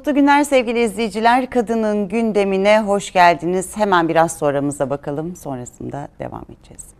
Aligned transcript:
Mutlu 0.00 0.14
günler 0.14 0.44
sevgili 0.44 0.82
izleyiciler. 0.82 1.50
Kadının 1.50 2.08
gündemine 2.08 2.80
hoş 2.80 3.12
geldiniz. 3.12 3.76
Hemen 3.76 4.08
biraz 4.08 4.38
sonramıza 4.38 4.90
bakalım. 4.90 5.36
Sonrasında 5.36 6.08
devam 6.18 6.44
edeceğiz. 6.50 6.99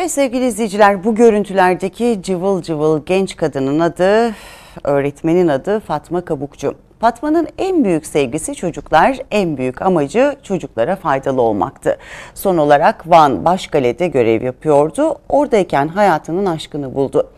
Evet 0.00 0.10
sevgili 0.10 0.46
izleyiciler 0.46 1.04
bu 1.04 1.14
görüntülerdeki 1.14 2.20
cıvıl 2.22 2.62
cıvıl 2.62 3.04
genç 3.06 3.36
kadının 3.36 3.80
adı, 3.80 4.34
öğretmenin 4.84 5.48
adı 5.48 5.80
Fatma 5.80 6.20
Kabukçu. 6.20 6.74
Fatma'nın 7.00 7.48
en 7.58 7.84
büyük 7.84 8.06
sevgisi 8.06 8.54
çocuklar, 8.54 9.18
en 9.30 9.56
büyük 9.56 9.82
amacı 9.82 10.36
çocuklara 10.42 10.96
faydalı 10.96 11.42
olmaktı. 11.42 11.98
Son 12.34 12.58
olarak 12.58 13.10
Van 13.10 13.44
Başkale'de 13.44 14.06
görev 14.06 14.42
yapıyordu. 14.42 15.16
Oradayken 15.28 15.88
hayatının 15.88 16.46
aşkını 16.46 16.94
buldu. 16.94 17.30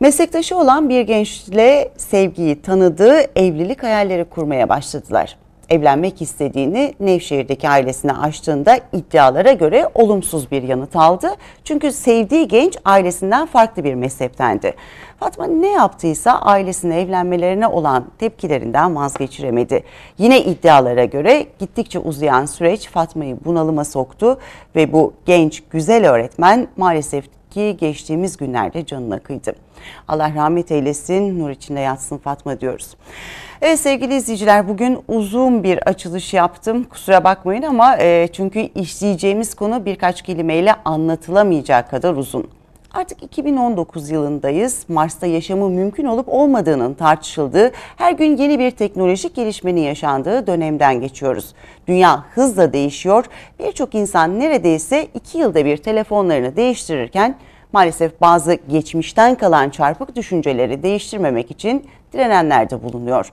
Meslektaşı 0.00 0.56
olan 0.56 0.88
bir 0.88 1.00
gençle 1.00 1.92
sevgiyi 1.96 2.62
tanıdığı 2.62 3.38
evlilik 3.38 3.82
hayalleri 3.82 4.24
kurmaya 4.24 4.68
başladılar 4.68 5.36
evlenmek 5.68 6.22
istediğini 6.22 6.94
Nevşehir'deki 7.00 7.68
ailesine 7.68 8.12
açtığında 8.12 8.78
iddialara 8.92 9.52
göre 9.52 9.88
olumsuz 9.94 10.50
bir 10.50 10.62
yanıt 10.62 10.96
aldı. 10.96 11.28
Çünkü 11.64 11.92
sevdiği 11.92 12.48
genç 12.48 12.76
ailesinden 12.84 13.46
farklı 13.46 13.84
bir 13.84 13.94
mezheptendi. 13.94 14.74
Fatma 15.20 15.46
ne 15.46 15.72
yaptıysa 15.72 16.32
ailesine 16.32 17.00
evlenmelerine 17.00 17.66
olan 17.66 18.06
tepkilerinden 18.18 18.96
vazgeçiremedi. 18.96 19.84
Yine 20.18 20.42
iddialara 20.42 21.04
göre 21.04 21.46
gittikçe 21.58 21.98
uzayan 21.98 22.46
süreç 22.46 22.88
Fatma'yı 22.88 23.36
bunalıma 23.44 23.84
soktu 23.84 24.38
ve 24.76 24.92
bu 24.92 25.12
genç 25.26 25.62
güzel 25.70 26.10
öğretmen 26.10 26.68
maalesef 26.76 27.24
ki 27.50 27.76
geçtiğimiz 27.80 28.36
günlerde 28.36 28.86
canına 28.86 29.18
kıydı. 29.18 29.54
Allah 30.08 30.32
rahmet 30.34 30.72
eylesin, 30.72 31.40
nur 31.40 31.50
içinde 31.50 31.80
yatsın 31.80 32.18
Fatma 32.18 32.60
diyoruz. 32.60 32.96
Evet 33.62 33.80
sevgili 33.80 34.14
izleyiciler 34.14 34.68
bugün 34.68 34.98
uzun 35.08 35.64
bir 35.64 35.88
açılış 35.88 36.34
yaptım. 36.34 36.84
Kusura 36.84 37.24
bakmayın 37.24 37.62
ama 37.62 37.96
e, 37.96 38.28
çünkü 38.32 38.60
işleyeceğimiz 38.60 39.54
konu 39.54 39.84
birkaç 39.84 40.22
kelimeyle 40.22 40.74
anlatılamayacak 40.84 41.90
kadar 41.90 42.14
uzun. 42.14 42.48
Artık 42.92 43.22
2019 43.22 44.10
yılındayız. 44.10 44.84
Mars'ta 44.88 45.26
yaşamı 45.26 45.70
mümkün 45.70 46.04
olup 46.04 46.28
olmadığının 46.28 46.94
tartışıldığı, 46.94 47.72
her 47.96 48.12
gün 48.12 48.36
yeni 48.36 48.58
bir 48.58 48.70
teknolojik 48.70 49.34
gelişmenin 49.34 49.80
yaşandığı 49.80 50.46
dönemden 50.46 51.00
geçiyoruz. 51.00 51.54
Dünya 51.88 52.24
hızla 52.34 52.72
değişiyor. 52.72 53.24
Birçok 53.58 53.94
insan 53.94 54.40
neredeyse 54.40 55.08
2 55.14 55.38
yılda 55.38 55.64
bir 55.64 55.76
telefonlarını 55.76 56.56
değiştirirken 56.56 57.36
maalesef 57.72 58.20
bazı 58.20 58.58
geçmişten 58.68 59.34
kalan 59.34 59.70
çarpık 59.70 60.16
düşünceleri 60.16 60.82
değiştirmemek 60.82 61.50
için 61.50 61.86
direnenler 62.12 62.70
de 62.70 62.82
bulunuyor. 62.82 63.32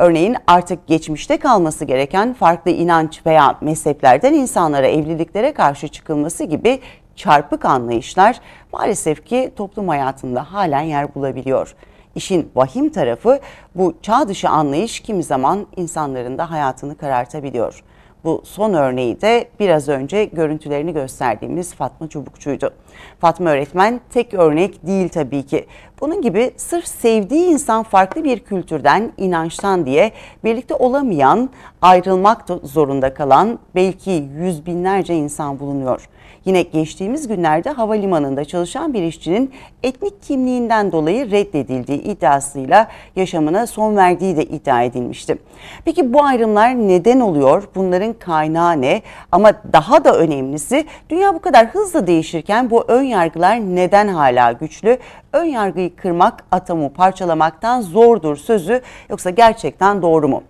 Örneğin 0.00 0.36
artık 0.46 0.86
geçmişte 0.86 1.36
kalması 1.36 1.84
gereken 1.84 2.34
farklı 2.34 2.70
inanç 2.70 3.26
veya 3.26 3.58
mezheplerden 3.60 4.34
insanlara 4.34 4.86
evliliklere 4.86 5.52
karşı 5.52 5.88
çıkılması 5.88 6.44
gibi 6.44 6.80
çarpık 7.16 7.64
anlayışlar 7.64 8.40
maalesef 8.72 9.26
ki 9.26 9.52
toplum 9.56 9.88
hayatında 9.88 10.52
halen 10.52 10.80
yer 10.80 11.14
bulabiliyor. 11.14 11.74
İşin 12.14 12.50
vahim 12.54 12.90
tarafı 12.90 13.40
bu 13.74 13.94
çağ 14.02 14.28
dışı 14.28 14.48
anlayış 14.48 15.00
kimi 15.00 15.22
zaman 15.22 15.66
insanların 15.76 16.38
da 16.38 16.50
hayatını 16.50 16.96
karartabiliyor. 16.96 17.82
Bu 18.24 18.42
son 18.44 18.74
örneği 18.74 19.20
de 19.20 19.48
biraz 19.60 19.88
önce 19.88 20.24
görüntülerini 20.24 20.92
gösterdiğimiz 20.92 21.74
Fatma 21.74 22.08
Çubukçu'ydu. 22.08 22.70
Fatma 23.18 23.50
öğretmen 23.50 24.00
tek 24.10 24.34
örnek 24.34 24.86
değil 24.86 25.08
tabii 25.08 25.42
ki. 25.42 25.66
Bunun 26.00 26.22
gibi 26.22 26.50
sırf 26.56 26.86
sevdiği 26.86 27.44
insan 27.44 27.82
farklı 27.82 28.24
bir 28.24 28.38
kültürden, 28.38 29.12
inançtan 29.16 29.86
diye 29.86 30.12
birlikte 30.44 30.74
olamayan, 30.74 31.50
ayrılmak 31.82 32.46
zorunda 32.62 33.14
kalan 33.14 33.58
belki 33.74 34.28
yüz 34.36 34.66
binlerce 34.66 35.14
insan 35.14 35.60
bulunuyor. 35.60 36.08
Yine 36.44 36.62
geçtiğimiz 36.62 37.28
günlerde 37.28 37.70
havalimanında 37.70 38.44
çalışan 38.44 38.94
bir 38.94 39.02
işçinin 39.02 39.52
etnik 39.82 40.22
kimliğinden 40.22 40.92
dolayı 40.92 41.30
reddedildiği 41.30 42.02
iddiasıyla 42.02 42.88
yaşamına 43.16 43.66
son 43.66 43.96
verdiği 43.96 44.36
de 44.36 44.44
iddia 44.44 44.82
edilmişti. 44.82 45.38
Peki 45.84 46.12
bu 46.12 46.24
ayrımlar 46.24 46.74
neden 46.74 47.20
oluyor? 47.20 47.68
Bunların 47.74 48.12
kaynağı 48.12 48.80
ne? 48.80 49.02
Ama 49.32 49.52
daha 49.72 50.04
da 50.04 50.18
önemlisi 50.18 50.84
dünya 51.10 51.34
bu 51.34 51.38
kadar 51.38 51.66
hızlı 51.66 52.06
değişirken 52.06 52.70
bu 52.70 52.84
ön 52.88 53.02
yargılar 53.02 53.56
neden 53.56 54.08
hala 54.08 54.52
güçlü? 54.52 54.98
Ön 55.32 55.44
yargıyı 55.44 55.96
kırmak 55.96 56.44
atomu 56.50 56.92
parçalamaktan 56.92 57.80
zordur 57.80 58.36
sözü 58.36 58.80
yoksa 59.10 59.30
gerçekten 59.30 60.02
doğru 60.02 60.28
mu? 60.28 60.42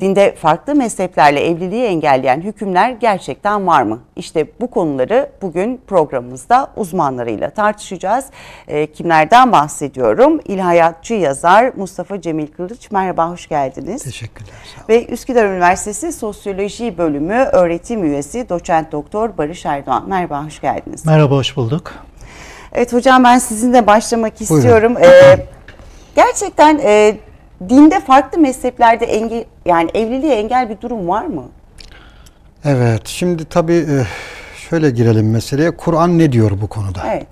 Dinde 0.00 0.34
farklı 0.34 0.74
mezheplerle 0.74 1.46
evliliği 1.46 1.84
engelleyen 1.84 2.40
hükümler 2.40 2.90
gerçekten 2.90 3.66
var 3.66 3.82
mı? 3.82 4.00
İşte 4.16 4.46
bu 4.60 4.70
konuları 4.70 5.30
bugün 5.42 5.80
programımızda 5.86 6.70
uzmanlarıyla 6.76 7.50
tartışacağız. 7.50 8.24
E, 8.68 8.86
kimlerden 8.86 9.52
bahsediyorum? 9.52 10.40
İlahiyatçı 10.44 11.14
yazar 11.14 11.72
Mustafa 11.76 12.20
Cemil 12.20 12.46
Kılıç. 12.46 12.90
Merhaba, 12.90 13.30
hoş 13.30 13.48
geldiniz. 13.48 14.02
Teşekkürler. 14.02 14.54
Sağ 14.74 14.80
olun. 14.80 14.88
Ve 14.88 15.06
Üsküdar 15.06 15.44
Üniversitesi 15.44 16.12
Sosyoloji 16.12 16.98
Bölümü 16.98 17.34
öğretim 17.52 18.04
üyesi 18.04 18.48
doçent 18.48 18.92
doktor 18.92 19.38
Barış 19.38 19.66
Erdoğan. 19.66 20.04
Merhaba, 20.08 20.46
hoş 20.46 20.60
geldiniz. 20.60 21.06
Merhaba, 21.06 21.34
hoş 21.34 21.56
bulduk. 21.56 21.92
Evet 22.72 22.92
hocam 22.92 23.24
ben 23.24 23.38
sizinle 23.38 23.86
başlamak 23.86 24.40
istiyorum. 24.40 24.96
Ee, 24.96 25.46
gerçekten 26.16 26.80
e, 26.84 27.16
dinde 27.68 28.00
farklı 28.00 28.38
mezheplerde 28.38 29.04
engel 29.04 29.44
yani 29.66 29.90
evliliğe 29.94 30.34
engel 30.34 30.68
bir 30.70 30.80
durum 30.80 31.08
var 31.08 31.26
mı? 31.26 31.44
Evet, 32.64 33.02
şimdi 33.04 33.44
tabii 33.44 33.86
şöyle 34.68 34.90
girelim 34.90 35.30
meseleye. 35.30 35.70
Kur'an 35.70 36.18
ne 36.18 36.32
diyor 36.32 36.50
bu 36.60 36.66
konuda? 36.66 37.00
Evet. 37.06 37.26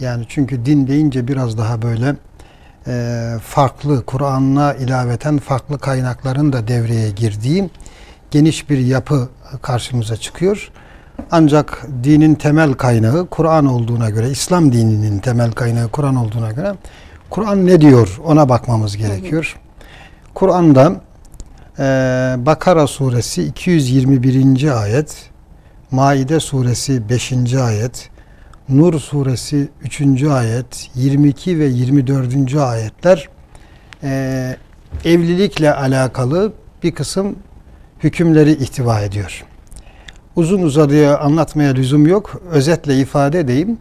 Yani 0.00 0.24
çünkü 0.28 0.66
din 0.66 0.86
deyince 0.86 1.28
biraz 1.28 1.58
daha 1.58 1.82
böyle 1.82 2.14
farklı, 3.38 4.04
Kur'an'la 4.06 4.74
ilaveten 4.74 5.38
farklı 5.38 5.78
kaynakların 5.78 6.52
da 6.52 6.68
devreye 6.68 7.10
girdiği 7.10 7.70
geniş 8.30 8.70
bir 8.70 8.78
yapı 8.78 9.28
karşımıza 9.62 10.16
çıkıyor. 10.16 10.70
Ancak 11.30 11.86
dinin 12.04 12.34
temel 12.34 12.72
kaynağı 12.72 13.26
Kur'an 13.26 13.66
olduğuna 13.66 14.10
göre, 14.10 14.30
İslam 14.30 14.72
dininin 14.72 15.18
temel 15.18 15.52
kaynağı 15.52 15.88
Kur'an 15.88 16.16
olduğuna 16.16 16.52
göre 16.52 16.74
Kur'an 17.30 17.66
ne 17.66 17.80
diyor 17.80 18.20
ona 18.24 18.48
bakmamız 18.48 18.96
gerekiyor. 18.96 19.56
Kur'an'da 20.36 21.00
e, 21.78 21.82
Bakara 22.46 22.86
suresi 22.86 23.42
221. 23.42 24.82
ayet, 24.82 25.30
Maide 25.90 26.40
suresi 26.40 27.08
5. 27.08 27.54
ayet, 27.54 28.10
Nur 28.68 29.00
suresi 29.00 29.68
3. 29.82 30.22
ayet, 30.22 30.90
22 30.94 31.58
ve 31.58 31.64
24. 31.64 32.54
ayetler 32.54 33.28
e, 34.02 34.56
evlilikle 35.04 35.74
alakalı 35.74 36.52
bir 36.82 36.92
kısım 36.92 37.36
hükümleri 38.02 38.52
ihtiva 38.52 39.00
ediyor. 39.00 39.44
Uzun 40.36 40.62
uzadıya 40.62 41.18
anlatmaya 41.18 41.74
lüzum 41.74 42.06
yok. 42.06 42.42
Özetle 42.50 42.98
ifade 42.98 43.40
edeyim. 43.40 43.78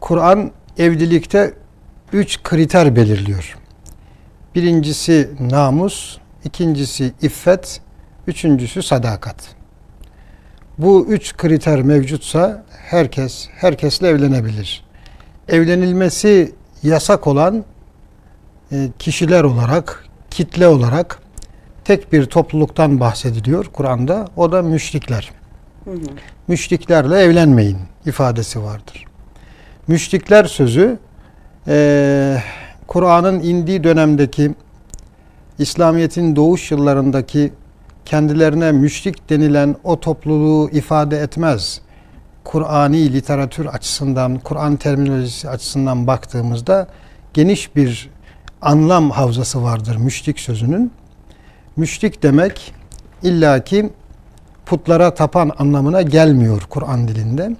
Kur'an 0.00 0.50
evlilikte 0.78 1.54
üç 2.12 2.42
kriter 2.42 2.96
belirliyor. 2.96 3.59
Birincisi 4.54 5.28
namus, 5.40 6.18
ikincisi 6.44 7.12
iffet, 7.22 7.80
üçüncüsü 8.26 8.82
sadakat. 8.82 9.36
Bu 10.78 11.06
üç 11.08 11.36
kriter 11.36 11.82
mevcutsa 11.82 12.64
herkes 12.70 13.48
herkesle 13.50 14.08
evlenebilir. 14.08 14.84
evlenilmesi 15.48 16.54
yasak 16.82 17.26
olan 17.26 17.64
e, 18.72 18.88
kişiler 18.98 19.44
olarak, 19.44 20.04
kitle 20.30 20.68
olarak 20.68 21.18
tek 21.84 22.12
bir 22.12 22.24
topluluktan 22.24 23.00
bahsediliyor 23.00 23.64
Kur'an'da. 23.64 24.28
O 24.36 24.52
da 24.52 24.62
müşrikler. 24.62 25.30
Müşriklerle 26.48 27.18
evlenmeyin 27.18 27.78
ifadesi 28.06 28.62
vardır. 28.62 29.04
Müşrikler 29.88 30.44
sözü 30.44 30.98
e, 31.68 32.42
Kur'an'ın 32.90 33.40
indiği 33.40 33.84
dönemdeki 33.84 34.54
İslamiyet'in 35.58 36.36
doğuş 36.36 36.70
yıllarındaki 36.70 37.52
kendilerine 38.04 38.72
müşrik 38.72 39.30
denilen 39.30 39.76
o 39.84 40.00
topluluğu 40.00 40.70
ifade 40.70 41.18
etmez. 41.18 41.80
Kur'ani 42.44 43.12
literatür 43.12 43.66
açısından, 43.66 44.38
Kur'an 44.38 44.76
terminolojisi 44.76 45.48
açısından 45.48 46.06
baktığımızda 46.06 46.88
geniş 47.34 47.76
bir 47.76 48.10
anlam 48.62 49.10
havzası 49.10 49.62
vardır 49.62 49.96
müşrik 49.96 50.40
sözünün. 50.40 50.92
Müşrik 51.76 52.22
demek 52.22 52.74
illaki 53.22 53.90
putlara 54.66 55.14
tapan 55.14 55.52
anlamına 55.58 56.02
gelmiyor 56.02 56.62
Kur'an 56.70 57.08
dilinde. 57.08 57.56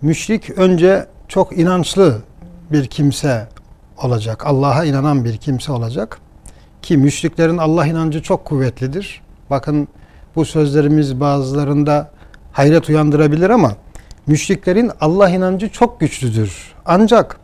Müşrik 0.00 0.58
önce 0.58 1.06
çok 1.28 1.58
inançlı 1.58 2.22
bir 2.72 2.86
kimse 2.86 3.51
olacak. 4.04 4.46
Allah'a 4.46 4.84
inanan 4.84 5.24
bir 5.24 5.36
kimse 5.36 5.72
olacak. 5.72 6.18
Ki 6.82 6.96
müşriklerin 6.96 7.58
Allah 7.58 7.86
inancı 7.86 8.22
çok 8.22 8.44
kuvvetlidir. 8.44 9.22
Bakın 9.50 9.88
bu 10.36 10.44
sözlerimiz 10.44 11.20
bazılarında 11.20 12.10
hayret 12.52 12.88
uyandırabilir 12.88 13.50
ama 13.50 13.72
müşriklerin 14.26 14.90
Allah 15.00 15.28
inancı 15.28 15.68
çok 15.68 16.00
güçlüdür. 16.00 16.74
Ancak 16.86 17.40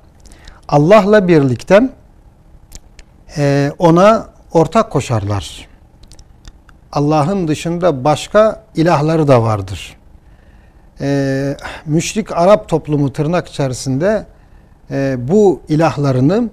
Allah'la 0.68 1.28
birlikte 1.28 1.90
e, 3.36 3.72
ona 3.78 4.26
ortak 4.52 4.90
koşarlar. 4.90 5.68
Allah'ın 6.92 7.48
dışında 7.48 8.04
başka 8.04 8.64
ilahları 8.74 9.28
da 9.28 9.42
vardır. 9.42 9.96
E, 11.00 11.56
müşrik 11.86 12.32
Arap 12.32 12.68
toplumu 12.68 13.12
tırnak 13.12 13.48
içerisinde 13.48 14.26
e, 14.90 15.16
bu 15.28 15.60
ilahlarını 15.68 16.50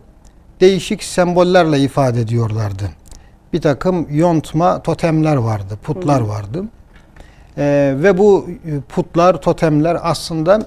değişik 0.61 1.03
sembollerle 1.03 1.79
ifade 1.79 2.21
ediyorlardı. 2.21 2.89
Bir 3.53 3.61
takım 3.61 4.07
yontma 4.11 4.83
totemler 4.83 5.35
vardı, 5.35 5.77
putlar 5.83 6.21
vardı. 6.21 6.63
E, 7.57 7.95
ve 7.97 8.17
bu 8.17 8.47
putlar, 8.89 9.41
totemler 9.41 9.97
aslında 10.01 10.61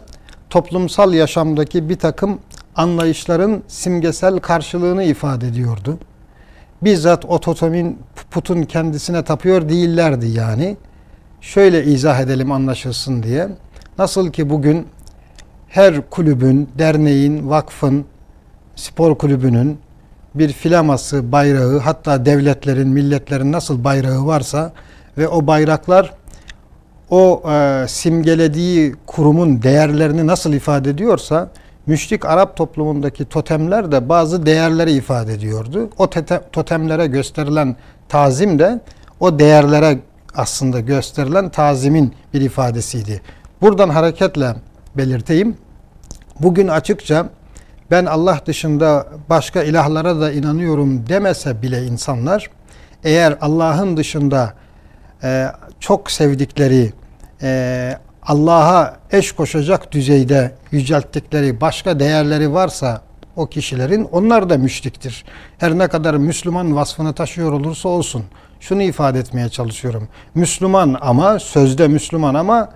toplumsal 0.51 1.15
yaşamdaki 1.15 1.89
bir 1.89 1.99
takım 1.99 2.39
anlayışların 2.77 3.63
simgesel 3.69 4.39
karşılığını 4.39 5.05
ifade 5.05 5.49
ediyordu. 5.49 5.99
Bizzat 6.83 7.25
o 7.25 7.41
totemin 7.41 7.99
putun 8.31 8.63
kendisine 8.63 9.25
tapıyor 9.25 9.69
değillerdi 9.69 10.27
yani. 10.27 10.77
Şöyle 11.41 11.85
izah 11.85 12.21
edelim 12.21 12.53
anlaşılsın 12.53 13.23
diye. 13.23 13.49
Nasıl 13.99 14.33
ki 14.33 14.51
bugün 14.51 14.87
her 15.69 16.11
kulübün, 16.11 16.69
derneğin, 16.79 17.49
vakfın, 17.49 18.05
spor 18.77 19.19
kulübünün 19.19 19.79
bir 20.35 20.53
filaması, 20.53 21.33
bayrağı, 21.33 21.79
hatta 21.79 22.27
devletlerin, 22.27 22.89
milletlerin 22.89 23.53
nasıl 23.53 23.85
bayrağı 23.85 24.27
varsa 24.27 24.73
ve 25.19 25.29
o 25.29 25.47
bayraklar 25.47 26.15
o 27.11 27.43
e, 27.51 27.85
simgelediği 27.89 28.95
kurumun 29.07 29.63
değerlerini 29.63 30.27
nasıl 30.27 30.53
ifade 30.53 30.91
ediyorsa 30.91 31.51
müşrik 31.87 32.25
Arap 32.25 32.57
toplumundaki 32.57 33.25
totemler 33.25 33.93
de 33.93 34.09
bazı 34.09 34.47
değerleri 34.47 34.93
ifade 34.93 35.35
ediyordu. 35.35 35.91
O 35.99 36.11
totemlere 36.53 37.07
gösterilen 37.07 37.77
tazim 38.09 38.59
de 38.59 38.81
o 39.21 39.39
değerlere 39.39 39.99
aslında 40.35 40.81
gösterilen 40.81 41.49
tazimin 41.49 42.15
bir 42.35 42.41
ifadesiydi. 42.41 43.21
Buradan 43.61 43.89
hareketle 43.89 44.55
belirteyim. 44.99 45.57
Bugün 46.41 46.69
açıkça 46.69 47.29
ben 47.91 48.05
Allah 48.07 48.41
dışında 48.47 49.07
başka 49.31 49.63
ilahlara 49.63 50.21
da 50.21 50.33
inanıyorum 50.33 51.09
demese 51.09 51.63
bile 51.63 51.85
insanlar 51.85 52.51
eğer 53.05 53.39
Allah'ın 53.41 53.97
dışında 53.97 54.55
e, 55.23 55.47
çok 55.81 56.11
sevdikleri 56.11 56.93
e, 57.43 57.99
Allah'a 58.23 58.97
eş 59.13 59.33
koşacak 59.33 59.93
düzeyde 59.93 60.53
yücelttikleri 60.73 61.61
başka 61.61 62.01
değerleri 62.01 62.53
varsa 62.53 63.01
o 63.37 63.47
kişilerin 63.47 64.05
onlar 64.13 64.51
da 64.51 64.59
müşriktir. 64.59 65.25
Her 65.59 65.79
ne 65.79 65.89
kadar 65.89 66.15
Müslüman 66.15 66.77
vasfını 66.77 67.13
taşıyor 67.13 67.53
olursa 67.53 67.89
olsun. 67.89 68.25
Şunu 68.61 68.83
ifade 68.83 69.19
etmeye 69.19 69.49
çalışıyorum. 69.49 70.09
Müslüman 70.35 70.97
ama 71.01 71.39
sözde 71.39 71.89
Müslüman 71.89 72.35
ama 72.35 72.71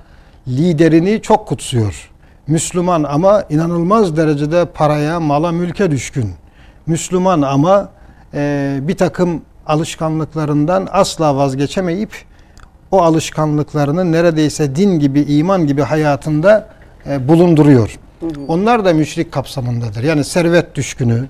liderini 0.48 1.22
çok 1.22 1.48
kutsuyor. 1.48 2.11
Müslüman 2.46 3.02
ama 3.02 3.44
inanılmaz 3.50 4.16
derecede 4.16 4.64
paraya, 4.64 5.20
mala, 5.20 5.52
mülke 5.52 5.90
düşkün. 5.90 6.30
Müslüman 6.86 7.42
ama 7.42 7.88
e, 8.34 8.78
bir 8.82 8.96
takım 8.96 9.42
alışkanlıklarından 9.66 10.88
asla 10.92 11.36
vazgeçemeyip 11.36 12.10
o 12.90 13.02
alışkanlıklarını 13.02 14.12
neredeyse 14.12 14.76
din 14.76 14.98
gibi, 14.98 15.20
iman 15.20 15.66
gibi 15.66 15.82
hayatında 15.82 16.68
e, 17.06 17.28
bulunduruyor. 17.28 17.98
Hı 18.20 18.26
hı. 18.26 18.30
Onlar 18.48 18.84
da 18.84 18.92
müşrik 18.92 19.32
kapsamındadır. 19.32 20.02
Yani 20.02 20.24
servet 20.24 20.74
düşkünü, 20.74 21.28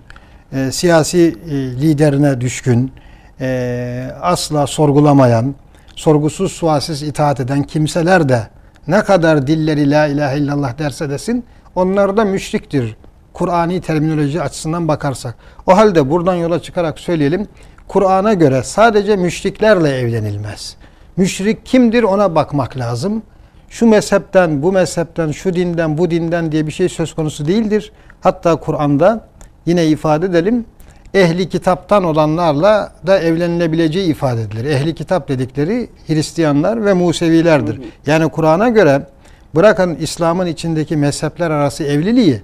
e, 0.53 0.73
siyasi 0.73 1.37
e, 1.51 1.55
liderine 1.55 2.41
düşkün, 2.41 2.93
e, 3.41 4.11
asla 4.21 4.67
sorgulamayan, 4.67 5.55
sorgusuz 5.97 6.53
sualsiz 6.53 7.03
itaat 7.03 7.41
eden 7.41 7.63
kimseler 7.63 8.29
de 8.29 8.49
ne 8.89 9.05
kadar 9.05 9.47
dilleri 9.47 9.91
la 9.91 10.07
ilahe 10.07 10.39
illallah 10.39 10.79
derse 10.79 11.11
desin 11.11 11.45
onlar 11.75 12.17
da 12.17 12.25
müşriktir. 12.25 12.97
Kur'ani 13.33 13.81
terminoloji 13.81 14.43
açısından 14.43 14.89
bakarsak. 14.89 15.35
O 15.67 15.77
halde 15.77 16.11
buradan 16.11 16.35
yola 16.35 16.63
çıkarak 16.63 16.99
söyleyelim. 16.99 17.49
Kur'an'a 17.89 18.35
göre 18.35 18.63
sadece 18.63 19.17
müşriklerle 19.17 19.89
evlenilmez. 19.89 20.77
Müşrik 21.17 21.67
kimdir 21.67 22.03
ona 22.03 22.35
bakmak 22.35 22.77
lazım. 22.77 23.23
Şu 23.69 23.87
mezhepten, 23.87 24.63
bu 24.63 24.73
mezhepten, 24.73 25.31
şu 25.31 25.55
dinden, 25.55 25.99
bu 25.99 26.11
dinden 26.11 26.53
diye 26.53 26.67
bir 26.67 26.73
şey 26.73 26.89
söz 26.89 27.15
konusu 27.15 27.47
değildir. 27.47 27.93
Hatta 28.21 28.57
Kur'an'da 28.57 29.29
yine 29.67 29.87
ifade 29.87 30.27
edelim 30.27 30.65
ehli 31.15 31.49
kitaptan 31.49 32.05
olanlarla 32.05 32.93
da 33.07 33.19
evlenilebileceği 33.19 34.11
ifade 34.11 34.43
edilir. 34.43 34.65
Ehli 34.65 34.95
kitap 34.95 35.29
dedikleri 35.29 35.91
Hristiyanlar 36.07 36.85
ve 36.85 36.93
Musevilerdir. 36.93 37.81
Yani 38.07 38.29
Kur'an'a 38.29 38.69
göre 38.69 39.07
bırakın 39.55 39.97
İslam'ın 40.01 40.47
içindeki 40.47 40.97
mezhepler 40.97 41.51
arası 41.51 41.85
evliliği, 41.85 42.41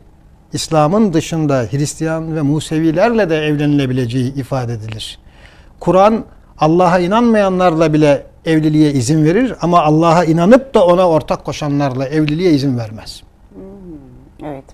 İslam'ın 0.52 1.12
dışında 1.12 1.66
Hristiyan 1.70 2.36
ve 2.36 2.42
Musevilerle 2.42 3.30
de 3.30 3.36
evlenilebileceği 3.36 4.34
ifade 4.34 4.72
edilir. 4.72 5.18
Kur'an 5.80 6.24
Allah'a 6.58 6.98
inanmayanlarla 6.98 7.92
bile 7.92 8.26
evliliğe 8.44 8.92
izin 8.92 9.24
verir 9.24 9.54
ama 9.60 9.82
Allah'a 9.82 10.24
inanıp 10.24 10.74
da 10.74 10.86
ona 10.86 11.08
ortak 11.08 11.44
koşanlarla 11.44 12.06
evliliğe 12.06 12.52
izin 12.52 12.78
vermez. 12.78 13.22
Evet. 14.44 14.64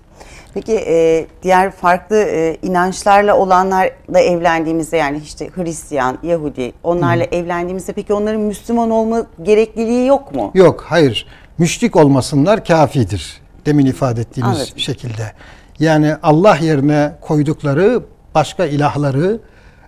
Peki 0.55 0.73
e, 0.87 1.27
diğer 1.43 1.71
farklı 1.71 2.15
e, 2.17 2.57
inançlarla 2.61 3.37
olanlarla 3.37 4.19
evlendiğimizde 4.19 4.97
yani 4.97 5.21
işte 5.23 5.49
Hristiyan, 5.55 6.17
Yahudi 6.23 6.73
onlarla 6.83 7.23
Hı. 7.23 7.27
evlendiğimizde 7.35 7.93
peki 7.93 8.13
onların 8.13 8.41
Müslüman 8.41 8.89
olma 8.89 9.25
gerekliliği 9.43 10.07
yok 10.07 10.35
mu? 10.35 10.51
Yok 10.53 10.85
hayır. 10.87 11.27
Müşrik 11.57 11.95
olmasınlar 11.95 12.65
kafidir. 12.65 13.41
Demin 13.65 13.85
ifade 13.85 14.21
ettiğimiz 14.21 14.57
Anladım. 14.57 14.79
şekilde. 14.79 15.31
Yani 15.79 16.15
Allah 16.23 16.55
yerine 16.55 17.11
koydukları 17.21 18.03
başka 18.35 18.65
ilahları, 18.65 19.39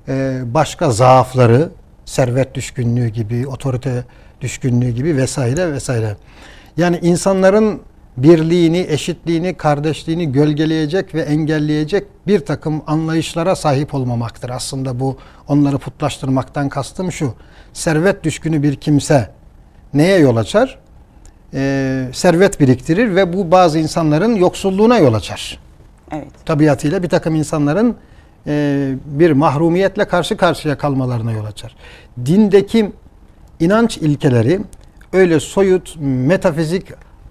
e, 0.07 0.41
başka 0.45 0.91
zaafları, 0.91 1.69
servet 2.05 2.55
düşkünlüğü 2.55 3.07
gibi, 3.07 3.47
otorite 3.47 4.03
düşkünlüğü 4.41 4.89
gibi 4.89 5.17
vesaire 5.17 5.73
vesaire. 5.73 6.17
Yani 6.77 6.99
insanların 7.01 7.81
birliğini, 8.17 8.85
eşitliğini, 8.89 9.53
kardeşliğini 9.53 10.31
gölgeleyecek 10.31 11.15
ve 11.15 11.21
engelleyecek 11.21 12.07
bir 12.27 12.39
takım 12.39 12.81
anlayışlara 12.87 13.55
sahip 13.55 13.93
olmamaktır. 13.93 14.49
Aslında 14.49 14.99
bu 14.99 15.17
onları 15.47 15.77
putlaştırmaktan 15.77 16.69
kastım 16.69 17.11
şu. 17.11 17.33
Servet 17.73 18.23
düşkünü 18.23 18.63
bir 18.63 18.75
kimse 18.75 19.29
neye 19.93 20.19
yol 20.19 20.35
açar? 20.35 20.79
Ee, 21.53 22.07
servet 22.13 22.59
biriktirir 22.59 23.15
ve 23.15 23.33
bu 23.33 23.51
bazı 23.51 23.79
insanların 23.79 24.35
yoksulluğuna 24.35 24.97
yol 24.97 25.13
açar. 25.13 25.59
Evet. 26.11 26.27
Tabiatıyla 26.45 27.03
bir 27.03 27.09
takım 27.09 27.35
insanların 27.35 27.95
e, 28.47 28.95
bir 29.05 29.31
mahrumiyetle 29.31 30.05
karşı 30.05 30.37
karşıya 30.37 30.77
kalmalarına 30.77 31.31
yol 31.31 31.45
açar. 31.45 31.75
Dindeki 32.25 32.91
inanç 33.59 33.97
ilkeleri 33.97 34.59
öyle 35.13 35.39
soyut, 35.39 35.95
metafizik 35.99 36.87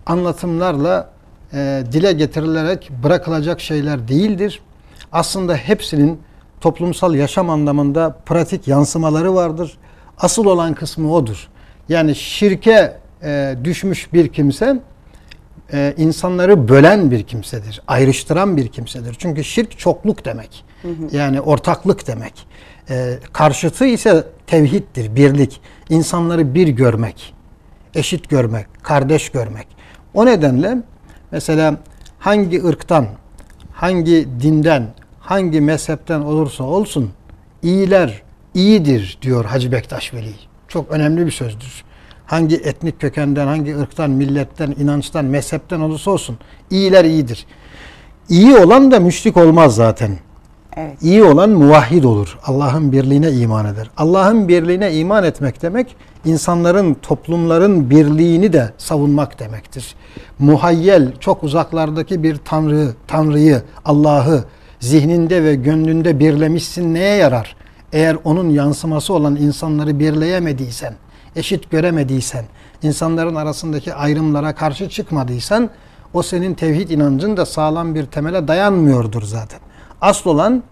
anlatımlarla 0.06 1.10
e, 1.52 1.84
dile 1.92 2.12
getirilerek 2.12 2.90
bırakılacak 3.02 3.60
şeyler 3.60 4.08
değildir. 4.08 4.60
Aslında 5.12 5.56
hepsinin 5.56 6.20
toplumsal 6.60 7.14
yaşam 7.14 7.50
anlamında 7.50 8.16
pratik 8.26 8.68
yansımaları 8.68 9.34
vardır. 9.34 9.78
Asıl 10.18 10.44
olan 10.44 10.74
kısmı 10.74 11.14
odur. 11.14 11.48
Yani 11.88 12.14
şirke 12.14 12.96
e, 13.22 13.56
düşmüş 13.64 14.12
bir 14.12 14.28
kimse 14.28 14.80
e, 15.72 15.94
insanları 15.96 16.68
bölen 16.68 17.10
bir 17.10 17.22
kimsedir. 17.22 17.82
Ayrıştıran 17.88 18.56
bir 18.56 18.68
kimsedir. 18.68 19.16
Çünkü 19.18 19.44
şirk 19.44 19.78
çokluk 19.78 20.24
demek. 20.24 20.64
Yani 21.12 21.40
ortaklık 21.40 22.06
demek. 22.06 22.46
E, 22.90 23.18
karşıtı 23.32 23.86
ise 23.86 24.24
tevhiddir, 24.46 25.16
birlik. 25.16 25.60
İnsanları 25.88 26.54
bir 26.54 26.68
görmek, 26.68 27.34
eşit 27.94 28.28
görmek, 28.28 28.66
kardeş 28.82 29.30
görmek. 29.30 29.75
O 30.16 30.26
nedenle 30.26 30.78
mesela 31.30 31.76
hangi 32.18 32.64
ırktan, 32.64 33.06
hangi 33.72 34.28
dinden, 34.42 34.86
hangi 35.20 35.60
mezhepten 35.60 36.20
olursa 36.20 36.64
olsun 36.64 37.10
iyiler 37.62 38.22
iyidir 38.54 39.18
diyor 39.22 39.44
Hacı 39.44 39.72
Bektaş 39.72 40.14
Veli. 40.14 40.32
Çok 40.68 40.90
önemli 40.90 41.26
bir 41.26 41.30
sözdür. 41.30 41.84
Hangi 42.26 42.56
etnik 42.56 43.00
kökenden, 43.00 43.46
hangi 43.46 43.78
ırktan, 43.78 44.10
milletten, 44.10 44.74
inançtan, 44.78 45.24
mezhepten 45.24 45.80
olursa 45.80 46.10
olsun 46.10 46.38
iyiler 46.70 47.04
iyidir. 47.04 47.46
İyi 48.28 48.56
olan 48.56 48.90
da 48.90 49.00
müşrik 49.00 49.36
olmaz 49.36 49.74
zaten. 49.74 50.18
Evet. 50.76 51.02
İyi 51.02 51.24
olan 51.24 51.50
muvahhid 51.50 52.04
olur. 52.04 52.38
Allah'ın 52.46 52.92
birliğine 52.92 53.32
iman 53.32 53.66
eder. 53.66 53.90
Allah'ın 53.96 54.48
birliğine 54.48 54.94
iman 54.94 55.24
etmek 55.24 55.62
demek 55.62 55.96
insanların, 56.24 56.94
toplumların 56.94 57.90
birliğini 57.90 58.52
de 58.52 58.72
savunmak 58.78 59.38
demektir. 59.38 59.94
Muhayyel, 60.38 61.12
çok 61.20 61.44
uzaklardaki 61.44 62.22
bir 62.22 62.36
tanrı, 62.36 62.88
tanrıyı, 63.06 63.62
Allah'ı 63.84 64.44
zihninde 64.80 65.44
ve 65.44 65.54
gönlünde 65.54 66.18
birlemişsin 66.18 66.94
neye 66.94 67.16
yarar? 67.16 67.56
Eğer 67.92 68.16
onun 68.24 68.50
yansıması 68.50 69.14
olan 69.14 69.36
insanları 69.36 69.98
birleyemediysen, 69.98 70.94
eşit 71.36 71.70
göremediysen, 71.70 72.44
insanların 72.82 73.34
arasındaki 73.34 73.94
ayrımlara 73.94 74.54
karşı 74.54 74.88
çıkmadıysan 74.88 75.70
o 76.14 76.22
senin 76.22 76.54
tevhid 76.54 76.90
inancın 76.90 77.36
da 77.36 77.46
sağlam 77.46 77.94
bir 77.94 78.06
temele 78.06 78.48
dayanmıyordur 78.48 79.22
zaten. 79.22 79.60
Asıl 80.06 80.30
olan 80.30 80.62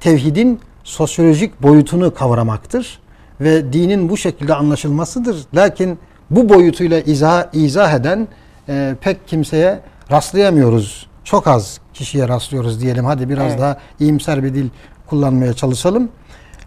tevhidin 0.00 0.60
sosyolojik 0.84 1.62
boyutunu 1.62 2.14
kavramaktır 2.14 2.98
ve 3.40 3.72
dinin 3.72 4.08
bu 4.08 4.16
şekilde 4.16 4.54
anlaşılmasıdır. 4.54 5.36
Lakin 5.54 5.98
bu 6.30 6.48
boyutuyla 6.48 7.00
izah, 7.00 7.44
izah 7.52 7.92
eden 7.92 8.28
e, 8.68 8.94
pek 9.00 9.28
kimseye 9.28 9.80
rastlayamıyoruz. 10.10 11.06
Çok 11.24 11.46
az 11.46 11.80
kişiye 11.94 12.28
rastlıyoruz 12.28 12.80
diyelim. 12.80 13.04
Hadi 13.04 13.28
biraz 13.28 13.50
Evet. 13.50 13.60
daha 13.60 13.76
iyimser 14.00 14.42
bir 14.44 14.54
dil 14.54 14.68
kullanmaya 15.06 15.54
çalışalım. 15.54 16.08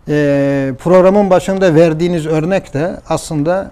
E, 0.07 0.73
programın 0.79 1.29
başında 1.29 1.75
verdiğiniz 1.75 2.25
örnek 2.25 2.73
de 2.73 2.99
aslında 3.09 3.71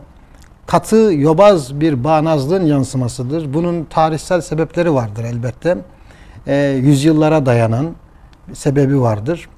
katı, 0.68 0.96
yobaz 1.14 1.80
bir 1.80 2.04
bağnazlığın 2.04 2.66
yansımasıdır. 2.66 3.54
Bunun 3.54 3.84
tarihsel 3.84 4.42
sebepleri 4.42 4.94
vardır 4.94 5.24
elbette. 5.24 5.78
E, 6.48 6.56
yüzyıllara 6.84 7.46
dayanan 7.46 7.96
sebebi 8.54 9.02
vardır. 9.02 9.50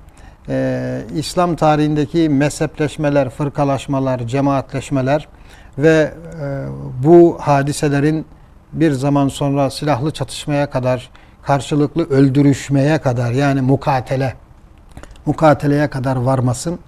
E, 0.49 1.01
İslam 1.15 1.55
tarihindeki 1.55 2.29
mezhepleşmeler, 2.29 3.29
fırkalaşmalar, 3.29 4.19
cemaatleşmeler 4.19 5.27
ve 5.77 6.13
e, 6.41 6.65
bu 7.03 7.37
hadiselerin 7.39 8.25
bir 8.73 8.91
zaman 8.91 9.27
sonra 9.27 9.69
silahlı 9.69 10.11
çatışmaya 10.11 10.69
kadar, 10.69 11.09
karşılıklı 11.41 12.09
öldürüşmeye 12.09 12.97
kadar 12.97 13.31
yani 13.31 13.61
mukatele, 13.61 14.33
mukateleye 15.25 15.89
kadar 15.89 16.15
varmasın. 16.15 16.79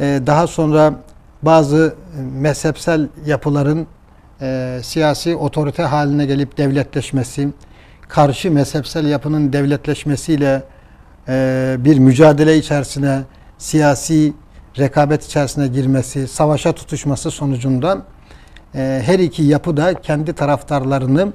Ee, 0.00 0.20
daha 0.26 0.46
sonra 0.46 0.94
bazı 1.42 1.94
mezhepsel 2.32 3.08
yapıların 3.26 3.86
e, 4.40 4.80
siyasi 4.82 5.36
otorite 5.36 5.82
haline 5.82 6.26
gelip 6.26 6.58
devletleşmesi, 6.58 7.48
karşı 8.08 8.50
mezhepsel 8.50 9.06
yapının 9.06 9.52
devletleşmesiyle 9.52 10.62
e, 11.28 11.76
bir 11.78 11.98
mücadele 11.98 12.56
içerisine, 12.56 13.22
siyasi 13.58 14.32
rekabet 14.78 15.24
içerisine 15.24 15.68
girmesi, 15.68 16.28
savaşa 16.28 16.72
tutuşması 16.72 17.30
sonucunda 17.30 18.02
e, 18.74 19.02
her 19.04 19.18
iki 19.18 19.42
yapı 19.42 19.76
da 19.76 19.94
kendi 19.94 20.32
taraftarlarını 20.32 21.32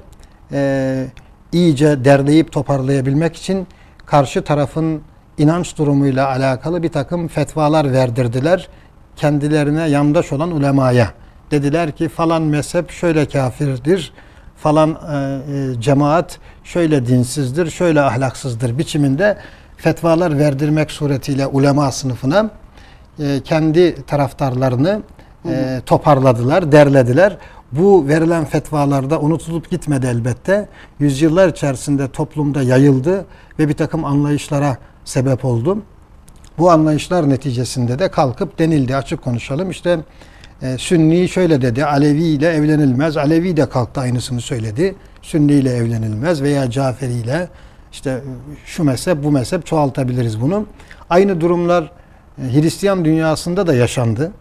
e, 0.52 1.06
iyice 1.52 2.04
derleyip 2.04 2.52
toparlayabilmek 2.52 3.36
için 3.36 3.66
karşı 4.06 4.42
tarafın 4.42 5.02
inanç 5.38 5.78
durumuyla 5.78 6.28
alakalı 6.28 6.82
bir 6.82 6.88
takım 6.88 7.28
fetvalar 7.28 7.92
verdirdiler 7.92 8.68
kendilerine 9.16 9.88
yandaş 9.88 10.32
olan 10.32 10.50
ulemaya. 10.50 11.12
Dediler 11.50 11.92
ki 11.92 12.08
falan 12.08 12.42
mezhep 12.42 12.90
şöyle 12.90 13.28
kafirdir, 13.28 14.12
falan 14.56 14.90
e, 14.90 15.80
cemaat 15.80 16.38
şöyle 16.64 17.06
dinsizdir, 17.06 17.70
şöyle 17.70 18.00
ahlaksızdır 18.00 18.78
biçiminde 18.78 19.36
fetvalar 19.76 20.38
verdirmek 20.38 20.90
suretiyle 20.90 21.46
ulema 21.46 21.92
sınıfına 21.92 22.50
e, 23.18 23.40
kendi 23.44 24.06
taraftarlarını 24.06 25.02
e, 25.48 25.80
toparladılar, 25.86 26.72
derlediler. 26.72 27.36
Bu 27.72 28.08
verilen 28.08 28.44
fetvalarda 28.44 29.20
unutulup 29.20 29.70
gitmedi 29.70 30.06
elbette. 30.06 30.68
Yüzyıllar 30.98 31.48
içerisinde 31.48 32.08
toplumda 32.08 32.62
yayıldı 32.62 33.26
ve 33.58 33.68
bir 33.68 33.74
takım 33.74 34.04
anlayışlara 34.04 34.76
sebep 35.04 35.44
oldu. 35.44 35.78
Bu 36.58 36.70
anlayışlar 36.70 37.28
neticesinde 37.28 37.98
de 37.98 38.10
kalkıp 38.10 38.58
denildi. 38.58 38.96
Açık 38.96 39.22
konuşalım. 39.22 39.70
İşte 39.70 39.98
e, 40.62 40.78
Sünni 40.78 41.28
şöyle 41.28 41.62
dedi. 41.62 41.84
Alevi 41.84 42.22
ile 42.22 42.48
evlenilmez. 42.48 43.16
Alevi 43.16 43.56
de 43.56 43.68
kalktı 43.68 44.00
aynısını 44.00 44.40
söyledi. 44.40 44.94
Sünni 45.22 45.52
ile 45.52 45.70
evlenilmez 45.70 46.42
veya 46.42 46.70
Caferi 46.70 47.12
ile 47.12 47.48
işte 47.94 48.22
şu 48.64 48.84
mezhep 48.84 49.24
bu 49.24 49.30
mezhep 49.30 49.66
çoğaltabiliriz 49.66 50.40
bunu. 50.40 50.66
Aynı 51.10 51.40
durumlar 51.40 51.90
e, 52.38 52.52
Hristiyan 52.52 53.04
dünyasında 53.04 53.66
da 53.66 53.74
yaşandı. 53.74 54.32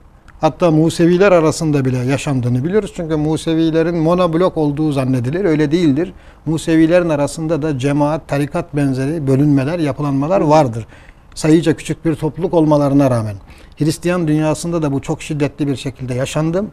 Hatta 0.41 0.72
Museviler 0.72 1.31
arasında 1.31 1.86
bile 1.86 1.98
yaşandığını 1.98 2.63
biliyoruz. 2.63 2.93
Çünkü 2.95 3.15
Musevilerin 3.15 3.98
monoblok 3.98 4.57
olduğu 4.57 4.91
zannedilir. 4.91 5.45
Öyle 5.45 5.72
değildir. 5.72 6.13
Musevilerin 6.45 7.10
arasında 7.10 7.62
da 7.62 7.79
cemaat, 7.79 8.27
tarikat 8.27 8.75
benzeri 8.75 9.27
bölünmeler, 9.27 9.79
yapılanmalar 9.79 10.41
vardır. 10.41 10.88
Sayıca 11.36 11.74
küçük 11.74 12.05
bir 12.05 12.15
topluluk 12.15 12.53
olmalarına 12.53 13.12
rağmen. 13.12 13.36
Hristiyan 13.77 14.27
dünyasında 14.27 14.81
da 14.81 14.91
bu 14.91 15.01
çok 15.01 15.22
şiddetli 15.22 15.67
bir 15.67 15.75
şekilde 15.75 16.13
yaşandı. 16.13 16.65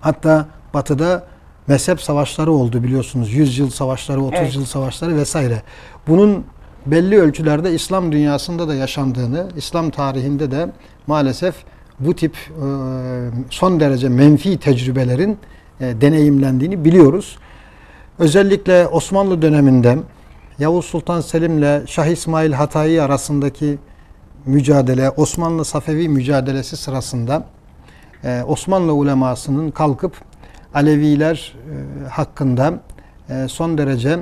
Hatta 0.00 0.46
batıda 0.74 1.31
mezhep 1.66 2.00
savaşları 2.00 2.52
oldu 2.52 2.82
biliyorsunuz. 2.82 3.32
100 3.32 3.58
yıl 3.58 3.70
savaşları, 3.70 4.20
30 4.22 4.38
Evet. 4.40 4.54
yıl 4.54 4.64
savaşları 4.64 5.16
vesaire. 5.16 5.62
Bunun 6.08 6.44
belli 6.86 7.20
ölçülerde 7.20 7.74
İslam 7.74 8.12
dünyasında 8.12 8.68
da 8.68 8.74
yaşandığını, 8.74 9.48
İslam 9.56 9.90
tarihinde 9.90 10.50
de 10.50 10.70
maalesef 11.06 11.54
bu 12.00 12.16
tip 12.16 12.36
e, 12.36 12.64
son 13.50 13.80
derece 13.80 14.08
menfi 14.08 14.58
tecrübelerin 14.58 15.38
e, 15.80 16.00
deneyimlendiğini 16.00 16.84
biliyoruz. 16.84 17.38
Özellikle 18.18 18.86
Osmanlı 18.86 19.42
döneminde 19.42 19.98
Yavuz 20.58 20.84
Sultan 20.84 21.20
Selim 21.20 21.58
ile 21.58 21.82
Şah 21.86 22.06
İsmail 22.06 22.52
Hatayi 22.52 23.02
arasındaki 23.02 23.78
mücadele, 24.46 25.10
Osmanlı 25.10 25.64
Safevi 25.64 26.08
mücadelesi 26.08 26.76
sırasında 26.76 27.46
e, 28.24 28.42
Osmanlı 28.46 28.94
ulemasının 28.94 29.70
kalkıp 29.70 30.12
Aleviler 30.74 31.54
e, 31.56 32.08
hakkında 32.08 32.74
e, 33.30 33.48
son 33.48 33.78
derece 33.78 34.18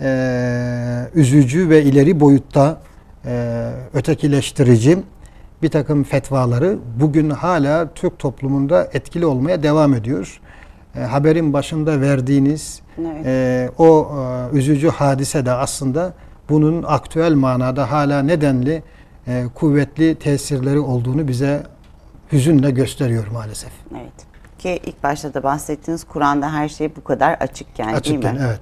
e, 0.00 1.08
üzücü 1.14 1.68
ve 1.68 1.82
ileri 1.82 2.20
boyutta 2.20 2.80
e, 3.24 3.70
ötekileştirici 3.94 4.98
bir 5.62 5.68
takım 5.68 6.04
fetvaları 6.04 6.78
bugün 7.00 7.30
hala 7.30 7.94
Türk 7.94 8.18
toplumunda 8.18 8.88
etkili 8.92 9.26
olmaya 9.26 9.62
devam 9.62 9.94
ediyor. 9.94 10.40
E, 10.96 11.00
haberin 11.00 11.52
başında 11.52 12.00
verdiğiniz 12.00 12.80
Evet. 13.00 13.26
e, 13.26 13.70
o 13.78 14.08
e, 14.52 14.56
üzücü 14.56 14.88
hadise 14.88 15.46
de 15.46 15.52
aslında 15.52 16.12
bunun 16.48 16.82
aktüel 16.82 17.34
manada 17.34 17.90
hala 17.90 18.22
nedenli 18.22 18.82
e, 19.26 19.44
kuvvetli 19.54 20.14
tesirleri 20.14 20.78
olduğunu 20.78 21.28
bize 21.28 21.62
hüzünle 22.32 22.70
gösteriyor 22.70 23.26
maalesef. 23.32 23.72
Evet. 23.92 24.33
Ki 24.64 24.80
ilk 24.86 25.02
başta 25.02 25.34
da 25.34 25.42
bahsettiğiniz 25.42 26.04
Kur'an'da 26.04 26.52
her 26.52 26.68
şey 26.68 26.96
bu 26.96 27.04
kadar 27.04 27.32
açıkken 27.32 27.86
değil 27.86 27.96
Açıkken 27.98 28.34
mi? 28.34 28.40
evet. 28.44 28.60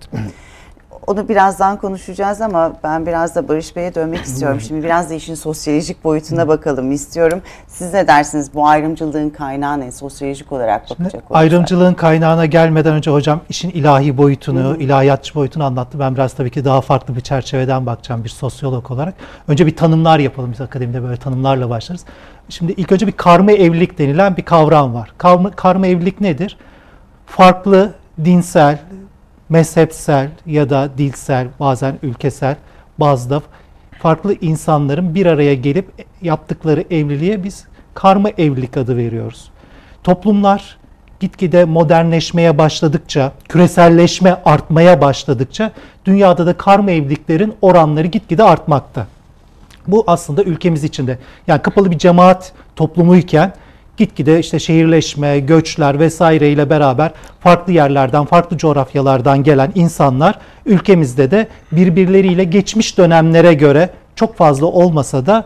Onu 1.06 1.28
birazdan 1.28 1.76
konuşacağız 1.76 2.40
ama 2.40 2.72
ben 2.84 3.06
biraz 3.06 3.34
da 3.34 3.48
Barış 3.48 3.76
Bey'e 3.76 3.94
dönmek 3.94 4.20
istiyorum. 4.20 4.60
Şimdi 4.60 4.84
biraz 4.84 5.10
da 5.10 5.14
işin 5.14 5.34
sosyolojik 5.34 6.04
boyutuna 6.04 6.48
bakalım 6.48 6.92
istiyorum. 6.92 7.42
Siz 7.66 7.94
ne 7.94 8.06
dersiniz? 8.06 8.54
Bu 8.54 8.66
ayrımcılığın 8.66 9.30
kaynağı 9.30 9.80
ne? 9.80 9.92
Sosyolojik 9.92 10.52
olarak 10.52 10.82
bakacak 10.82 11.14
olursak. 11.14 11.24
Ayrımcılığın 11.30 11.94
kaynağına 11.94 12.46
gelmeden 12.46 12.94
önce 12.94 13.10
hocam 13.10 13.40
işin 13.48 13.70
ilahi 13.70 14.16
boyutunu, 14.16 14.76
ilahiyatçı 14.76 15.34
boyutunu 15.34 15.64
anlattı. 15.64 15.98
Ben 15.98 16.14
biraz 16.14 16.32
tabii 16.32 16.50
ki 16.50 16.64
daha 16.64 16.80
farklı 16.80 17.16
bir 17.16 17.20
çerçeveden 17.20 17.86
bakacağım 17.86 18.24
bir 18.24 18.28
sosyolog 18.28 18.90
olarak. 18.90 19.14
Önce 19.48 19.66
bir 19.66 19.76
tanımlar 19.76 20.18
yapalım. 20.18 20.52
Biz 20.52 20.60
akademide 20.60 21.02
böyle 21.02 21.16
tanımlarla 21.16 21.70
başlarız. 21.70 22.04
Şimdi 22.48 22.72
ilk 22.72 22.92
önce 22.92 23.06
bir 23.06 23.12
karma 23.12 23.52
evlilik 23.52 23.98
denilen 23.98 24.36
bir 24.36 24.42
kavram 24.42 24.94
var. 24.94 25.12
Karma, 25.18 25.50
karma 25.50 25.86
evlilik 25.86 26.20
nedir? 26.20 26.56
Farklı 27.26 27.92
dinsel, 28.24 28.78
mezhepsel 29.52 30.28
ya 30.46 30.70
da 30.70 30.90
dilsel, 30.98 31.48
bazen 31.60 31.98
ülkesel 32.02 32.56
bazda 32.98 33.42
farklı 33.98 34.34
insanların 34.40 35.14
bir 35.14 35.26
araya 35.26 35.54
gelip 35.54 36.06
yaptıkları 36.22 36.84
evliliğe 36.90 37.44
biz 37.44 37.64
karma 37.94 38.30
evlilik 38.30 38.76
adı 38.76 38.96
veriyoruz. 38.96 39.50
Toplumlar 40.04 40.76
gitgide 41.20 41.64
modernleşmeye 41.64 42.58
başladıkça, 42.58 43.32
küreselleşme 43.48 44.36
artmaya 44.44 45.00
başladıkça 45.00 45.72
dünyada 46.04 46.46
da 46.46 46.56
karma 46.56 46.90
evliliklerin 46.90 47.54
oranları 47.62 48.06
gitgide 48.06 48.42
artmakta. 48.42 49.06
Bu 49.86 50.04
aslında 50.06 50.42
ülkemiz 50.42 50.84
içinde. 50.84 51.18
Yani 51.46 51.62
kapalı 51.62 51.90
bir 51.90 51.98
cemaat 51.98 52.52
toplumuyken 52.76 53.52
gitgide 54.02 54.40
işte 54.40 54.58
şehirleşme, 54.58 55.40
göçler 55.40 55.98
vesaire 55.98 56.50
ile 56.50 56.70
beraber 56.70 57.10
farklı 57.40 57.72
yerlerden, 57.72 58.24
farklı 58.24 58.58
coğrafyalardan 58.58 59.42
gelen 59.42 59.72
insanlar 59.74 60.38
ülkemizde 60.66 61.30
de 61.30 61.48
birbirleriyle 61.72 62.44
geçmiş 62.44 62.98
dönemlere 62.98 63.54
göre 63.54 63.90
çok 64.16 64.36
fazla 64.36 64.66
olmasa 64.66 65.26
da 65.26 65.44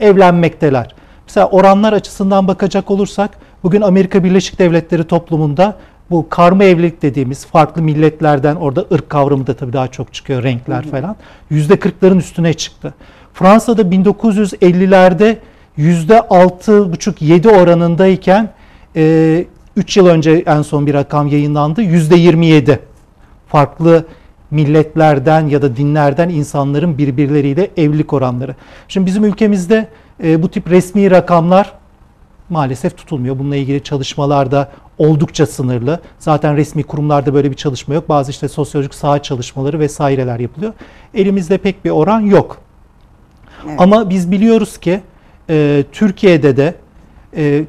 evlenmekteler. 0.00 0.94
Mesela 1.26 1.48
oranlar 1.48 1.92
açısından 1.92 2.48
bakacak 2.48 2.90
olursak 2.90 3.30
bugün 3.62 3.80
Amerika 3.80 4.24
Birleşik 4.24 4.58
Devletleri 4.58 5.04
toplumunda 5.04 5.76
bu 6.10 6.28
karma 6.28 6.64
evlilik 6.64 7.02
dediğimiz 7.02 7.46
farklı 7.46 7.82
milletlerden 7.82 8.56
orada 8.56 8.84
ırk 8.92 9.10
kavramı 9.10 9.46
da 9.46 9.54
tabii 9.54 9.72
daha 9.72 9.88
çok 9.88 10.14
çıkıyor 10.14 10.42
renkler 10.42 10.84
falan. 10.90 11.16
Yüzde 11.50 11.78
kırkların 11.78 12.18
üstüne 12.18 12.54
çıktı. 12.54 12.94
Fransa'da 13.34 13.82
1950'lerde 13.82 15.36
yüzde 15.76 16.20
altı 16.20 16.92
buçuk 16.92 17.22
yedi 17.22 17.48
oranındayken 17.48 18.50
3 19.76 19.96
yıl 19.96 20.06
önce 20.06 20.30
en 20.46 20.62
son 20.62 20.86
bir 20.86 20.94
rakam 20.94 21.26
yayınlandı. 21.26 21.82
Yüzde 21.82 22.16
27 22.16 22.78
farklı 23.46 24.06
milletlerden 24.50 25.46
ya 25.48 25.62
da 25.62 25.76
dinlerden 25.76 26.28
insanların 26.28 26.98
birbirleriyle 26.98 27.70
evlilik 27.76 28.12
oranları. 28.12 28.54
Şimdi 28.88 29.06
bizim 29.06 29.24
ülkemizde 29.24 29.88
e, 30.24 30.42
bu 30.42 30.48
tip 30.48 30.70
resmi 30.70 31.10
rakamlar 31.10 31.72
maalesef 32.48 32.96
tutulmuyor. 32.96 33.38
Bununla 33.38 33.56
ilgili 33.56 33.82
çalışmalar 33.82 34.50
da 34.50 34.70
oldukça 34.98 35.46
sınırlı. 35.46 36.00
Zaten 36.18 36.56
resmi 36.56 36.82
kurumlarda 36.82 37.34
böyle 37.34 37.50
bir 37.50 37.56
çalışma 37.56 37.94
yok. 37.94 38.08
Bazı 38.08 38.30
işte 38.30 38.48
sosyolojik 38.48 38.94
saha 38.94 39.22
çalışmaları 39.22 39.78
vesaireler 39.78 40.40
yapılıyor. 40.40 40.72
Elimizde 41.14 41.58
pek 41.58 41.84
bir 41.84 41.90
oran 41.90 42.20
yok. 42.20 42.58
Evet. 43.66 43.80
Ama 43.80 44.10
biz 44.10 44.30
biliyoruz 44.30 44.78
ki 44.78 45.00
e, 45.50 45.84
Türkiye'de 45.92 46.56
de 46.56 46.74
e, 47.36 47.64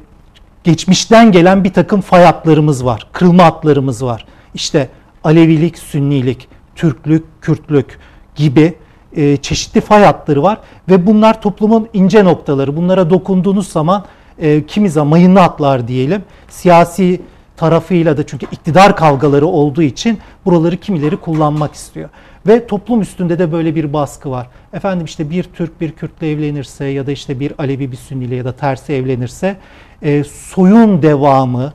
geçmişten 0.64 1.32
gelen 1.32 1.64
bir 1.64 1.72
takım 1.72 2.00
fay 2.00 2.24
hatlarımız 2.24 2.84
var. 2.84 3.06
Kırılma 3.12 3.44
hatlarımız 3.44 4.04
var. 4.04 4.24
İşte 4.54 4.88
Alevilik, 5.24 5.78
Sünnilik, 5.78 6.48
Türklük, 6.74 7.24
Kürtlük 7.40 7.98
gibi 8.34 8.74
e, 9.16 9.36
çeşitli 9.36 9.80
fay 9.80 10.04
hatları 10.04 10.42
var 10.42 10.58
ve 10.88 11.06
bunlar 11.06 11.42
toplumun 11.42 11.88
ince 11.92 12.24
noktaları. 12.24 12.76
Bunlara 12.76 13.10
dokunduğunuz 13.10 13.68
zaman 13.68 14.04
e, 14.38 14.66
kimi 14.66 14.90
zaman 14.90 15.08
mayınlı 15.08 15.38
hatlar 15.38 15.88
diyelim. 15.88 16.24
Siyasi 16.48 17.20
tarafıyla 17.56 18.16
da 18.16 18.26
çünkü 18.26 18.46
iktidar 18.52 18.96
kavgaları 18.96 19.46
olduğu 19.46 19.82
için 19.82 20.18
buraları 20.44 20.76
kimileri 20.76 21.16
kullanmak 21.16 21.74
istiyor. 21.74 22.08
Ve 22.46 22.66
toplum 22.66 23.00
üstünde 23.00 23.38
de 23.38 23.52
böyle 23.52 23.74
bir 23.74 23.92
baskı 23.92 24.30
var. 24.30 24.46
Efendim 24.72 25.04
işte 25.04 25.30
bir 25.30 25.42
Türk 25.42 25.80
bir 25.80 25.92
Kürtle 25.92 26.30
evlenirse 26.30 26.84
ya 26.84 27.06
da 27.06 27.12
işte 27.12 27.40
bir 27.40 27.52
Alevi 27.58 27.92
bir 27.92 27.96
Sünniyle 27.96 28.34
ya 28.34 28.44
da 28.44 28.52
tersi 28.52 28.92
evlenirse 28.92 29.56
e, 30.02 30.24
soyun 30.24 31.02
devamı, 31.02 31.72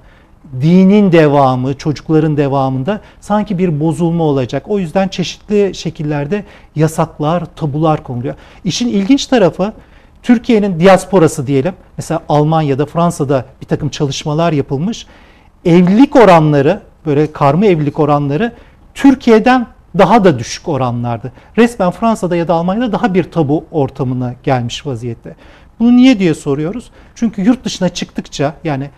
dinin 0.61 1.11
devamı, 1.11 1.77
çocukların 1.77 2.37
devamında 2.37 3.01
sanki 3.19 3.57
bir 3.57 3.79
bozulma 3.79 4.23
olacak. 4.23 4.63
O 4.67 4.79
yüzden 4.79 5.07
çeşitli 5.07 5.75
şekillerde 5.75 6.43
yasaklar, 6.75 7.45
tabular 7.55 8.03
konuluyor. 8.03 8.35
İşin 8.63 8.87
ilginç 8.87 9.25
tarafı 9.25 9.73
Türkiye'nin 10.23 10.79
diasporası 10.79 11.47
diyelim. 11.47 11.73
Mesela 11.97 12.21
Almanya'da, 12.29 12.85
Fransa'da 12.85 13.45
bir 13.61 13.65
takım 13.65 13.89
çalışmalar 13.89 14.51
yapılmış. 14.51 15.07
Evlilik 15.65 16.15
oranları, 16.15 16.82
böyle 17.06 17.32
karma 17.32 17.65
evlilik 17.65 18.00
oranları 18.00 18.54
Türkiye'den 18.93 19.67
daha 19.97 20.24
da 20.24 20.39
düşük 20.39 20.67
oranlardı. 20.67 21.32
Resmen 21.58 21.91
Fransa'da 21.91 22.36
ya 22.36 22.47
da 22.47 22.54
Almanya'da 22.54 22.91
daha 22.91 23.13
bir 23.13 23.24
tabu 23.24 23.65
ortamına 23.71 24.34
gelmiş 24.43 24.86
vaziyette. 24.86 25.36
Bunu 25.80 25.95
niye 25.97 26.19
diye 26.19 26.34
soruyoruz? 26.34 26.91
Çünkü 27.15 27.41
yurt 27.41 27.65
dışına 27.65 27.89
çıktıkça 27.89 28.54
yani 28.63 28.89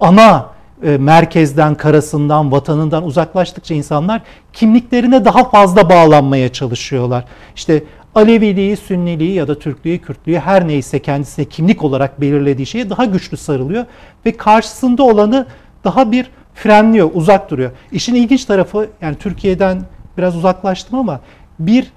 ana 0.00 0.46
e, 0.82 0.96
merkezden, 0.96 1.74
karasından, 1.74 2.52
vatanından 2.52 3.04
uzaklaştıkça 3.04 3.74
insanlar 3.74 4.22
kimliklerine 4.52 5.24
daha 5.24 5.50
fazla 5.50 5.88
bağlanmaya 5.88 6.52
çalışıyorlar. 6.52 7.24
İşte 7.56 7.82
Aleviliği, 8.14 8.76
Sünniliği 8.76 9.32
ya 9.32 9.48
da 9.48 9.58
Türklüğü, 9.58 9.98
Kürtlüğü 9.98 10.38
her 10.38 10.68
neyse 10.68 10.98
kendisine 10.98 11.44
kimlik 11.44 11.84
olarak 11.84 12.20
belirlediği 12.20 12.66
şeye 12.66 12.90
daha 12.90 13.04
güçlü 13.04 13.36
sarılıyor 13.36 13.84
ve 14.26 14.36
karşısında 14.36 15.02
olanı 15.02 15.46
daha 15.86 16.12
bir 16.12 16.30
frenliyor, 16.54 17.10
uzak 17.14 17.50
duruyor. 17.50 17.70
İşin 17.92 18.14
ilginç 18.14 18.44
tarafı 18.44 18.88
yani 19.00 19.16
Türkiye'den 19.16 19.82
biraz 20.18 20.36
uzaklaştım 20.36 20.98
ama 20.98 21.20
bir 21.58 21.92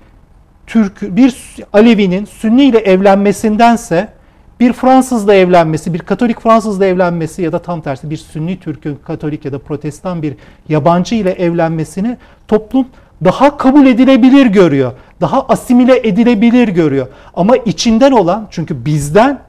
Türk 0.68 1.02
bir 1.02 1.36
Alevi'nin 1.74 2.26
Sünni 2.26 2.64
ile 2.64 2.78
evlenmesindense 2.78 4.08
bir 4.60 4.74
Fransızla 4.74 5.34
evlenmesi, 5.34 5.94
bir 5.94 6.00
Katolik 6.00 6.42
Fransızla 6.42 6.86
evlenmesi 6.86 7.42
ya 7.42 7.52
da 7.52 7.60
tam 7.60 7.82
tersi 7.82 8.10
bir 8.10 8.18
Sünni 8.18 8.60
Türk'ün 8.60 9.00
Katolik 9.08 9.46
ya 9.46 9.52
da 9.52 9.60
Protestan 9.60 10.22
bir 10.22 10.36
yabancı 10.70 11.16
ile 11.16 11.32
evlenmesini 11.32 12.18
toplum 12.48 12.88
daha 13.24 13.58
kabul 13.58 13.86
edilebilir 13.86 14.46
görüyor. 14.46 14.92
Daha 15.22 15.46
asimile 15.46 16.08
edilebilir 16.08 16.68
görüyor. 16.68 17.08
Ama 17.34 17.58
içinden 17.58 18.12
olan 18.12 18.48
çünkü 18.52 18.86
bizden 18.86 19.40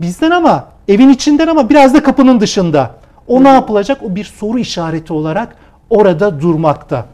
bizden 0.00 0.30
ama 0.30 0.68
evin 0.88 1.08
içinden 1.08 1.46
ama 1.46 1.70
biraz 1.70 1.94
da 1.94 2.02
kapının 2.02 2.40
dışında. 2.40 2.99
O 3.30 3.44
ne 3.44 3.48
yapılacak? 3.48 4.02
O 4.02 4.14
bir 4.14 4.24
soru 4.24 4.58
işareti 4.58 5.12
olarak 5.12 5.56
orada 5.90 6.40
durmakta. 6.40 7.06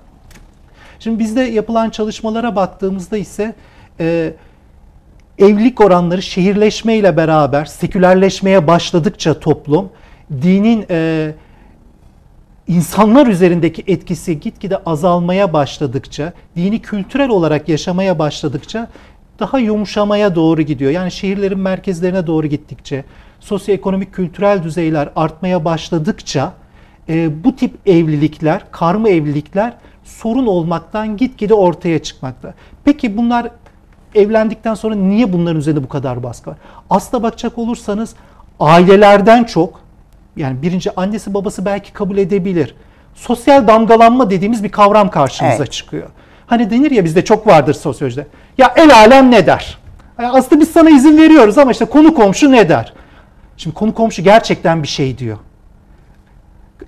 Şimdi 1.00 1.18
bizde 1.18 1.40
yapılan 1.40 1.90
çalışmalara 1.90 2.56
baktığımızda 2.56 3.16
ise 3.16 3.54
e, 4.00 4.34
evlilik 5.38 5.80
oranları 5.80 6.22
şehirleşmeyle 6.22 7.16
beraber 7.16 7.64
sekülerleşmeye 7.64 8.66
başladıkça 8.66 9.40
toplum 9.40 9.88
dinin 10.42 10.86
e, 10.90 11.32
insanlar 12.68 13.26
üzerindeki 13.26 13.84
etkisi 13.86 14.40
gitgide 14.40 14.76
azalmaya 14.76 15.52
başladıkça, 15.52 16.32
dini 16.56 16.82
kültürel 16.82 17.28
olarak 17.28 17.68
yaşamaya 17.68 18.18
başladıkça 18.18 18.88
daha 19.38 19.58
yumuşamaya 19.58 20.34
doğru 20.34 20.62
gidiyor. 20.62 20.90
Yani 20.90 21.10
şehirlerin 21.10 21.58
merkezlerine 21.58 22.26
doğru 22.26 22.46
gittikçe, 22.46 23.04
sosyoekonomik 23.40 24.12
kültürel 24.14 24.62
düzeyler 24.62 25.08
artmaya 25.16 25.64
başladıkça 25.64 26.52
e, 27.08 27.44
bu 27.44 27.56
tip 27.56 27.88
evlilikler, 27.88 28.62
karma 28.70 29.08
evlilikler 29.08 29.72
sorun 30.04 30.46
olmaktan 30.46 31.16
gitgide 31.16 31.54
ortaya 31.54 31.98
çıkmakta. 31.98 32.54
Peki 32.84 33.16
bunlar 33.16 33.48
evlendikten 34.14 34.74
sonra 34.74 34.94
niye 34.94 35.32
bunların 35.32 35.58
üzerinde 35.58 35.84
bu 35.84 35.88
kadar 35.88 36.22
baskı 36.22 36.50
var? 36.50 36.56
Aslına 36.90 37.22
bakacak 37.22 37.58
olursanız 37.58 38.14
ailelerden 38.60 39.44
çok 39.44 39.80
yani 40.36 40.62
birinci 40.62 40.94
annesi 41.00 41.34
babası 41.34 41.64
belki 41.64 41.92
kabul 41.92 42.18
edebilir. 42.18 42.74
Sosyal 43.14 43.66
damgalanma 43.66 44.30
dediğimiz 44.30 44.64
bir 44.64 44.68
kavram 44.68 45.10
karşımıza 45.10 45.56
Evet. 45.56 45.72
çıkıyor. 45.72 46.08
Hani 46.46 46.70
denir 46.70 46.90
ya 46.90 47.04
bizde 47.04 47.24
çok 47.24 47.46
vardır 47.46 47.74
sosyolojide. 47.74 48.26
Ya 48.58 48.72
el 48.76 48.94
alem 48.94 49.30
ne 49.30 49.46
der? 49.46 49.78
Yani 50.18 50.38
aslında 50.38 50.60
biz 50.60 50.70
sana 50.70 50.90
izin 50.90 51.18
veriyoruz 51.18 51.58
ama 51.58 51.70
işte 51.70 51.84
konu 51.84 52.14
komşu 52.14 52.52
ne 52.52 52.68
der? 52.68 52.92
Şimdi 53.56 53.76
konu 53.76 53.94
komşu 53.94 54.22
gerçekten 54.22 54.82
bir 54.82 54.88
şey 54.88 55.18
diyor. 55.18 55.38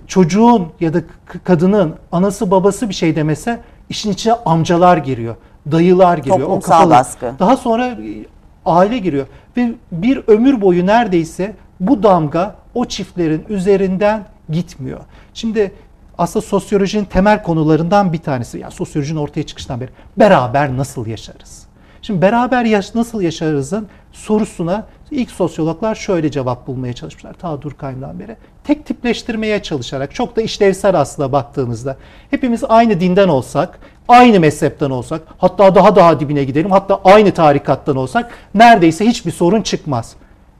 Çocuğun 0.07 0.67
ya 0.79 0.93
da 0.93 1.01
kadının 1.43 1.95
anası 2.11 2.51
babası 2.51 2.89
bir 2.89 2.93
şey 2.93 3.15
demese 3.15 3.59
işin 3.89 4.11
içine 4.11 4.33
amcalar 4.33 4.97
giriyor, 4.97 5.35
dayılar 5.71 6.17
giriyor. 6.17 6.39
Toplumsal 6.39 6.71
kafalar. 6.71 6.99
baskı. 6.99 7.33
Daha 7.39 7.57
sonra 7.57 7.85
e, 7.87 8.25
aile 8.65 8.97
giriyor 8.97 9.27
ve 9.57 9.71
bir 9.91 10.23
ömür 10.27 10.61
boyu 10.61 10.85
neredeyse 10.85 11.55
bu 11.79 12.03
damga 12.03 12.55
o 12.73 12.85
çiftlerin 12.85 13.45
üzerinden 13.49 14.25
gitmiyor. 14.49 14.99
Şimdi 15.33 15.71
aslında 16.17 16.45
sosyolojinin 16.45 17.05
temel 17.05 17.43
konularından 17.43 18.13
bir 18.13 18.17
tanesi. 18.17 18.59
Yani 18.59 18.71
sosyolojinin 18.71 19.19
ortaya 19.19 19.43
çıkışından 19.43 19.81
beri 19.81 19.89
beraber 20.17 20.77
nasıl 20.77 21.07
yaşarız? 21.07 21.68
Şimdi 22.01 22.21
beraber 22.21 22.65
yaş 22.65 22.95
nasıl 22.95 23.21
yaşarızın 23.21 23.87
sorusuna 24.11 24.85
ilk 25.11 25.31
sosyologlar 25.31 25.95
şöyle 25.95 26.31
cevap 26.31 26.67
bulmaya 26.67 26.93
çalışmışlar 26.93 27.33
ta 27.33 27.61
Durkheim'dan 27.61 28.19
beri. 28.19 28.37
Tek 28.63 28.85
tipleştirmeye 28.85 29.63
çalışarak 29.63 30.15
çok 30.15 30.35
da 30.35 30.41
işlevsel 30.41 30.99
aslında 30.99 31.31
baktığımızda. 31.31 31.97
Hepimiz 32.29 32.63
aynı 32.69 32.99
dinden 32.99 33.27
olsak, 33.27 33.79
aynı 34.07 34.39
mezhepten 34.39 34.89
olsak, 34.89 35.21
hatta 35.37 35.75
daha 35.75 35.95
daha 35.95 36.19
dibine 36.19 36.43
gidelim, 36.43 36.71
hatta 36.71 37.01
aynı 37.03 37.31
tarikattan 37.31 37.95
olsak 37.95 38.31
neredeyse 38.55 39.05
hiçbir 39.05 39.31
sorun 39.31 39.61
çıkmaz. 39.61 40.15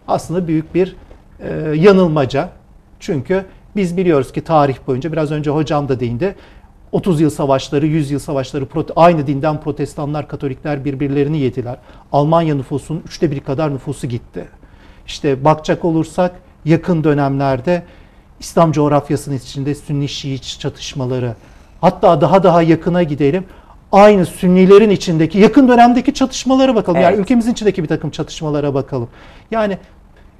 Aslında 0.08 0.48
büyük 0.48 0.76
bir 0.76 0.96
e, 1.40 1.50
yanılmaca. 1.76 2.50
Çünkü 3.00 3.46
biz 3.76 3.98
biliyoruz 3.98 4.32
ki 4.32 4.42
tarih 4.42 4.76
boyunca 4.88 5.12
biraz 5.12 5.32
önce 5.32 5.52
hocam 5.52 5.90
da 5.90 6.00
değindi. 6.00 6.36
30 6.92 7.22
yıl 7.22 7.30
savaşları, 7.30 7.86
100 7.86 8.12
yıl 8.12 8.20
savaşları 8.20 8.68
aynı 8.96 9.28
dinden 9.28 9.62
protestanlar, 9.62 10.28
katolikler 10.28 10.86
birbirlerini 10.86 11.40
yediler. 11.40 11.78
Almanya 12.12 12.56
nüfusunun 12.56 13.04
üçte 13.08 13.32
biri 13.32 13.40
kadar 13.40 13.74
nüfusu 13.74 14.08
gitti. 14.08 14.46
İşte 15.08 15.46
bakacak 15.46 15.86
olursak 15.86 16.32
yakın 16.66 17.04
dönemlerde 17.04 17.84
İslam 18.40 18.72
coğrafyasının 18.72 19.36
içinde 19.36 19.76
Sünni-Şii 19.76 20.42
çatışmaları, 20.60 21.36
hatta 21.82 22.22
daha 22.22 22.44
daha 22.44 22.62
yakına 22.62 23.04
gidelim. 23.04 23.46
Aynı 23.92 24.26
Sünnilerin 24.26 24.90
içindeki 24.90 25.38
yakın 25.38 25.68
dönemdeki 25.68 26.14
çatışmalara 26.14 26.76
bakalım. 26.76 27.02
Yani 27.02 27.14
Evet. 27.14 27.20
ülkemizin 27.20 27.52
içindeki 27.52 27.84
bir 27.84 27.88
takım 27.88 28.10
çatışmalara 28.10 28.74
bakalım. 28.74 29.10
Yani 29.52 29.78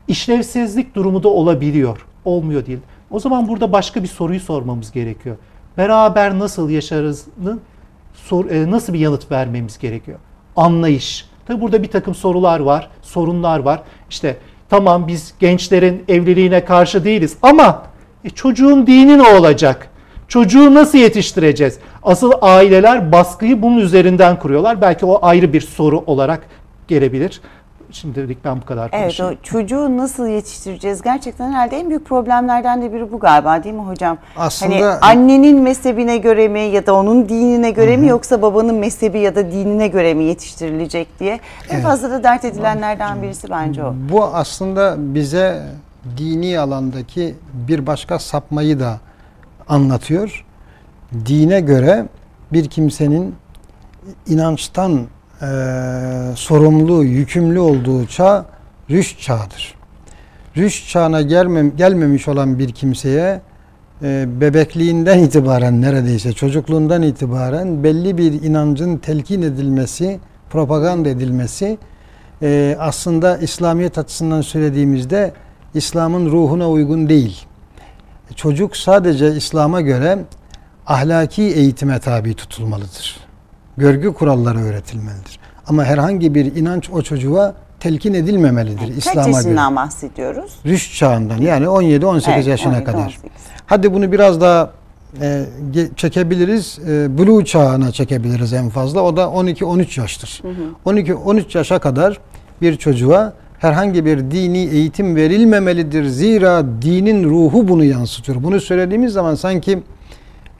işlevsizlik 0.08 0.96
durumu 0.96 1.24
da 1.24 1.28
olabiliyor. 1.28 2.06
Olmuyor 2.26 2.66
değil. 2.66 2.80
O 3.12 3.20
zaman 3.20 3.48
burada 3.48 3.72
başka 3.72 4.04
bir 4.04 4.08
soruyu 4.08 4.40
sormamız 4.40 4.92
gerekiyor. 4.92 5.36
Beraber 5.80 6.40
nasıl 6.40 6.70
yaşarızın 6.70 7.62
e, 8.50 8.72
nasıl 8.72 8.94
bir 8.94 9.00
yanıt 9.00 9.32
vermemiz 9.32 9.80
gerekiyor? 9.80 10.20
Anlayış. 10.56 11.26
Tabi 11.48 11.62
burada 11.62 11.84
bir 11.84 11.88
takım 11.88 12.16
sorular 12.16 12.60
var, 12.60 12.90
sorunlar 13.02 13.60
var. 13.60 13.82
İşte 14.10 14.38
tamam 14.70 15.08
biz 15.08 15.34
gençlerin 15.40 16.04
evliliğine 16.08 16.66
karşı 16.66 17.04
değiliz 17.04 17.38
ama 17.42 17.84
e, 18.24 18.30
çocuğun 18.30 18.88
dini 18.88 19.18
ne 19.18 19.28
olacak? 19.28 19.90
Çocuğu 20.28 20.74
nasıl 20.74 20.98
yetiştireceğiz? 20.98 21.80
Asıl 22.04 22.32
aileler 22.42 23.12
baskıyı 23.12 23.62
bunun 23.62 23.78
üzerinden 23.78 24.40
kuruyorlar. 24.40 24.82
Belki 24.82 25.06
o 25.06 25.20
ayrı 25.22 25.54
bir 25.54 25.62
soru 25.62 26.04
olarak 26.06 26.42
gelebilir. 26.88 27.42
Şimdilik 27.92 28.46
ben 28.46 28.62
bu 28.62 28.66
kadar 28.66 28.90
Evet 28.94 29.02
konuşayım. 29.04 29.38
o 29.42 29.44
çocuğu 29.44 29.98
nasıl 29.98 30.28
yetiştireceğiz? 30.28 31.02
Gerçekten 31.02 31.52
herhalde 31.52 31.78
en 31.78 31.90
büyük 31.90 32.06
problemlerden 32.06 32.82
de 32.82 32.94
biri 32.94 33.12
bu 33.12 33.20
galiba 33.20 33.64
değil 33.64 33.76
mi 33.76 33.82
hocam? 33.82 34.18
Aslında- 34.38 34.76
hani 34.76 34.86
annenin 34.86 35.62
mezhebine 35.62 36.18
göre 36.18 36.48
mi 36.48 36.60
ya 36.60 36.86
da 36.86 36.94
onun 36.96 37.30
dinine 37.30 37.72
göre 37.72 37.98
mi 37.98 38.08
yoksa 38.08 38.42
babanın 38.42 38.76
mezhebi 38.76 39.20
ya 39.20 39.36
da 39.36 39.52
dinine 39.52 39.88
göre 39.88 40.14
mi 40.14 40.24
yetiştirilecek 40.24 41.20
diye 41.20 41.40
en 41.70 41.82
fazla 41.82 42.10
da 42.12 42.24
dert 42.24 42.46
edilenlerden 42.46 43.22
birisi 43.22 43.50
bence 43.50 43.84
o. 43.84 43.94
Bu 44.12 44.24
aslında 44.26 44.96
bize 44.98 45.62
dini 46.18 46.60
alandaki 46.60 47.36
bir 47.54 47.88
başka 47.88 48.20
sapmayı 48.20 48.80
da 48.80 48.98
anlatıyor. 49.68 50.46
Dine 51.26 51.60
göre 51.60 52.06
bir 52.54 52.66
kimsenin 52.70 53.36
inançtan 54.28 55.02
eee, 55.42 55.48
sorumlu, 56.36 57.04
yükümlü 57.04 57.60
olduğu 57.60 58.08
çağ 58.08 58.46
rüşt 58.90 59.22
çağıdır. 59.22 59.76
Rüşt 60.58 60.90
çağına 60.90 61.22
gelmem, 61.22 61.76
gelmemiş 61.76 62.28
olan 62.28 62.60
bir 62.60 62.72
kimseye 62.72 63.42
e, 64.04 64.42
bebekliğinden 64.42 65.20
itibaren 65.20 65.82
neredeyse 65.82 66.34
çocukluğundan 66.34 67.02
itibaren 67.02 67.84
belli 67.84 68.18
bir 68.18 68.42
inancın 68.44 68.98
telkin 68.98 69.42
edilmesi, 69.42 70.20
propaganda 70.50 71.10
edilmesi 71.10 71.78
e, 72.42 72.76
aslında 72.80 73.38
İslamiyet 73.38 73.98
açısından 73.98 74.42
söylediğimizde 74.42 75.34
İslam'ın 75.74 76.32
ruhuna 76.32 76.70
uygun 76.70 77.10
değil. 77.10 77.46
Çocuk 78.36 78.78
sadece 78.78 79.36
İslam'a 79.36 79.82
göre 79.82 80.20
ahlaki 80.88 81.42
eğitime 81.42 82.00
tabi 82.00 82.34
tutulmalıdır. 82.34 83.29
Görgü 83.80 84.14
kuralları 84.14 84.60
öğretilmelidir. 84.60 85.40
Ama 85.68 85.84
herhangi 85.86 86.36
bir 86.36 86.56
inanç 86.56 86.90
o 86.90 87.02
çocuğa 87.02 87.54
telkin 87.80 88.14
edilmemelidir 88.14 88.88
Kaç 88.88 88.98
İslam'a 88.98 89.26
göre. 89.26 89.36
yaşından 89.36 89.76
bahsediyoruz? 89.76 90.52
Rüşt 90.66 90.96
çağından 90.96 91.38
yani 91.38 91.66
17-18 91.66 92.32
Evet, 92.34 92.48
yaşına 92.48 92.72
17, 92.74 92.84
kadar. 92.86 93.00
18. 93.06 93.22
Hadi 93.66 93.94
bunu 93.94 94.12
biraz 94.12 94.42
daha 94.42 94.72
e, 95.22 95.46
çekebiliriz. 95.96 96.80
E, 96.88 97.18
blue 97.18 97.46
çağına 97.46 97.92
çekebiliriz 97.92 98.54
en 98.54 98.70
fazla. 98.70 99.02
O 99.02 99.18
da 99.18 99.22
12-13 99.24 100.00
yaştır. 100.02 100.42
12-13 100.86 101.58
yaşa 101.58 101.80
kadar 101.80 102.20
bir 102.62 102.76
çocuğa 102.78 103.34
herhangi 103.60 104.06
bir 104.06 104.32
dini 104.32 104.58
eğitim 104.58 105.16
verilmemelidir. 105.16 106.06
Zira 106.06 106.64
dinin 106.82 107.30
ruhu 107.30 107.68
bunu 107.68 107.84
yansıtıyor. 107.84 108.44
Bunu 108.44 108.62
söylediğimiz 108.62 109.14
zaman 109.14 109.36
sanki 109.36 109.80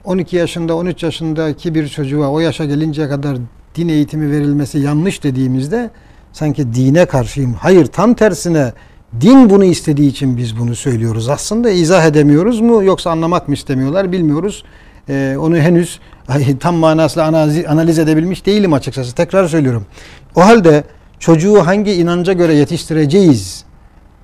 12 0.04 0.36
yaşında 0.36 0.76
13 0.76 1.02
yaşındaki 1.02 1.74
bir 1.74 1.88
çocuğa 1.88 2.28
o 2.28 2.40
yaşa 2.40 2.64
gelinceye 2.64 3.08
kadar 3.08 3.36
din 3.74 3.88
eğitimi 3.88 4.30
verilmesi 4.30 4.78
yanlış 4.78 5.22
dediğimizde 5.24 5.90
sanki 6.32 6.74
dine 6.74 7.06
karşıyım. 7.06 7.54
Hayır 7.54 7.86
tam 7.86 8.14
tersine 8.14 8.72
din 9.20 9.50
bunu 9.50 9.64
istediği 9.64 10.10
için 10.10 10.36
biz 10.36 10.58
bunu 10.58 10.76
söylüyoruz. 10.76 11.28
Aslında 11.28 11.70
izah 11.70 12.06
edemiyoruz 12.06 12.60
mu 12.60 12.84
yoksa 12.84 13.10
anlamak 13.10 13.48
mı 13.48 13.54
istemiyorlar 13.54 14.12
bilmiyoruz. 14.12 14.64
Ee, 15.08 15.36
onu 15.40 15.56
henüz 15.56 16.00
tam 16.60 16.74
manasıyla 16.74 17.26
analiz 17.68 17.98
edebilmiş 17.98 18.46
değilim 18.46 18.72
açıkçası. 18.72 19.14
Tekrar 19.14 19.48
söylüyorum. 19.48 19.86
O 20.34 20.40
halde 20.44 20.84
çocuğu 21.18 21.66
hangi 21.66 21.92
inanca 21.92 22.32
göre 22.32 22.54
yetiştireceğiz 22.54 23.64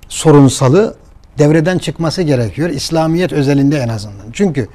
sorunsalı 0.09 0.95
devreden 1.37 1.77
çıkması 1.77 2.21
gerekiyor. 2.21 2.69
İslamiyet 2.69 3.33
özelinde 3.33 3.77
en 3.77 3.89
azından. 3.89 4.25
Çünkü 4.33 4.67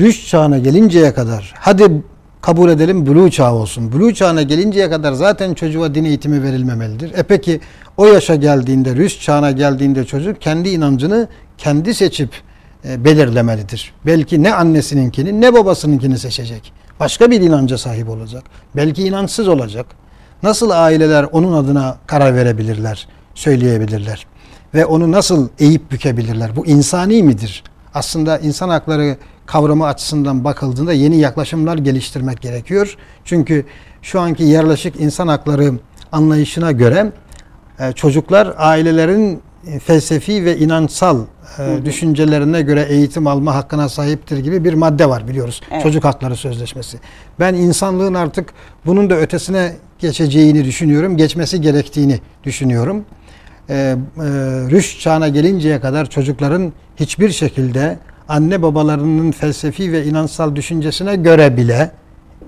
rüşt 0.00 0.28
çağına 0.28 0.58
gelinceye 0.58 1.14
kadar 1.14 1.54
hadi 1.58 2.02
kabul 2.42 2.70
edelim 2.70 3.06
blue 3.06 3.30
çağı 3.30 3.52
olsun. 3.52 3.92
Blue 3.92 4.14
çağına 4.14 4.42
gelinceye 4.42 4.90
kadar 4.90 5.12
zaten 5.12 5.54
çocuğa 5.54 5.94
din 5.94 6.04
eğitimi 6.04 6.42
verilmemelidir. 6.42 7.14
E 7.14 7.22
peki 7.22 7.60
o 7.96 8.06
yaşa 8.06 8.34
geldiğinde, 8.34 8.96
rüşt 8.96 9.22
çağına 9.22 9.50
geldiğinde 9.50 10.04
çocuk 10.04 10.40
kendi 10.40 10.68
inancını 10.68 11.28
kendi 11.58 11.94
seçip 11.94 12.30
e, 12.84 13.04
belirlemelidir. 13.04 13.92
Belki 14.06 14.42
ne 14.42 14.54
annesininkini 14.54 15.40
ne 15.40 15.54
babasınınkini 15.54 16.18
seçecek. 16.18 16.72
Başka 17.00 17.30
bir 17.30 17.40
inanca 17.40 17.78
sahip 17.78 18.08
olacak. 18.08 18.44
Belki 18.76 19.02
inançsız 19.04 19.48
olacak. 19.48 19.86
Nasıl 20.42 20.70
aileler 20.70 21.26
onun 21.32 21.52
adına 21.52 21.98
karar 22.06 22.34
verebilirler, 22.34 23.08
söyleyebilirler? 23.34 24.26
Ve 24.74 24.86
onu 24.86 25.12
nasıl 25.12 25.48
eğip 25.58 25.90
bükebilirler? 25.90 26.56
Bu 26.56 26.66
insani 26.66 27.22
midir? 27.22 27.64
Aslında 27.94 28.38
insan 28.38 28.68
hakları 28.68 29.16
kavramı 29.52 29.86
açısından 29.86 30.44
bakıldığında 30.44 30.92
yeni 30.92 31.16
yaklaşımlar 31.16 31.78
geliştirmek 31.78 32.40
gerekiyor. 32.40 32.96
Çünkü 33.24 33.64
şu 34.02 34.20
anki 34.20 34.44
yerleşik 34.44 35.00
insan 35.00 35.28
hakları 35.28 35.72
anlayışına 36.12 36.72
göre 36.72 37.12
e, 37.80 37.92
çocuklar 37.92 38.54
ailelerin 38.56 39.42
felsefi 39.84 40.44
ve 40.44 40.58
inançsal 40.58 41.20
e, 41.58 41.84
düşüncelerine 41.84 42.62
göre 42.62 42.86
eğitim 42.88 43.26
alma 43.26 43.54
hakkına 43.54 43.88
sahiptir 43.88 44.38
gibi 44.38 44.64
bir 44.64 44.74
madde 44.74 45.08
var 45.08 45.28
biliyoruz. 45.28 45.60
Evet. 45.70 45.82
Çocuk 45.82 46.04
Hakları 46.04 46.36
Sözleşmesi. 46.36 46.98
Ben 47.40 47.54
insanlığın 47.54 48.14
artık 48.14 48.52
bunun 48.86 49.10
da 49.10 49.16
ötesine 49.16 49.72
geçeceğini 49.98 50.64
düşünüyorum. 50.64 51.16
Geçmesi 51.16 51.60
gerektiğini 51.60 52.20
düşünüyorum. 52.44 53.04
E, 53.68 53.74
e, 53.74 53.96
rüşt 54.70 55.00
çağına 55.00 55.28
gelinceye 55.28 55.80
kadar 55.80 56.10
çocukların 56.10 56.72
hiçbir 56.96 57.30
şekilde 57.30 57.98
anne 58.30 58.62
babalarının 58.62 59.30
felsefi 59.32 59.92
ve 59.92 60.04
inançsal 60.04 60.56
düşüncesine 60.56 61.16
göre 61.16 61.56
bile 61.56 61.90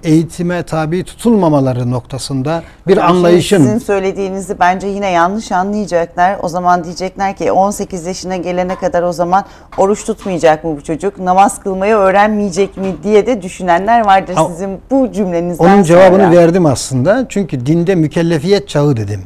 eğitime 0.04 0.62
tabi 0.62 1.04
tutulmamaları 1.04 1.90
noktasında 1.90 2.62
bir 2.88 2.92
Hocam 2.92 3.10
anlayışın 3.10 3.56
Sizin 3.62 3.78
söylediğinizi 3.78 4.60
bence 4.60 4.86
yine 4.86 5.10
yanlış 5.10 5.52
anlayacaklar. 5.52 6.36
O 6.42 6.48
zaman 6.48 6.84
diyecekler 6.84 7.36
ki 7.36 7.52
18 7.52 8.06
yaşına 8.06 8.36
gelene 8.36 8.74
kadar 8.74 9.02
o 9.02 9.12
zaman 9.12 9.44
oruç 9.78 10.04
tutmayacak 10.04 10.64
mı 10.64 10.76
bu 10.76 10.84
çocuk? 10.84 11.18
Namaz 11.18 11.60
kılmayı 11.60 11.94
öğrenmeyecek 11.94 12.76
mi 12.76 12.94
diye 13.02 13.26
de 13.26 13.42
düşünenler 13.42 14.04
vardır 14.06 14.34
Ama- 14.36 14.48
sizin 14.48 14.78
bu 14.90 15.12
cümlenizden 15.12 15.64
Onun 15.64 15.82
cevabını 15.82 16.22
sonra. 16.24 16.36
verdim 16.36 16.66
aslında. 16.66 17.26
Çünkü 17.28 17.66
dinde 17.66 17.94
mükellefiyet 17.94 18.68
çağı 18.68 18.96
dedim. 18.96 19.20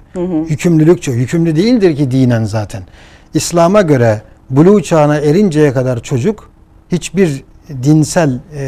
Yükümlülük 0.48 1.02
çağı. 1.02 1.14
Yükümlü 1.14 1.56
değildir 1.56 1.96
ki 1.96 2.10
dinen 2.10 2.44
zaten. 2.44 2.82
İslam'a 3.34 3.82
göre 3.82 4.22
buluğ 4.50 4.82
çağına 4.82 5.16
erinceye 5.16 5.72
kadar 5.72 6.02
çocuk 6.02 6.50
hiçbir 6.92 7.42
dinsel 7.82 8.30
e, 8.54 8.62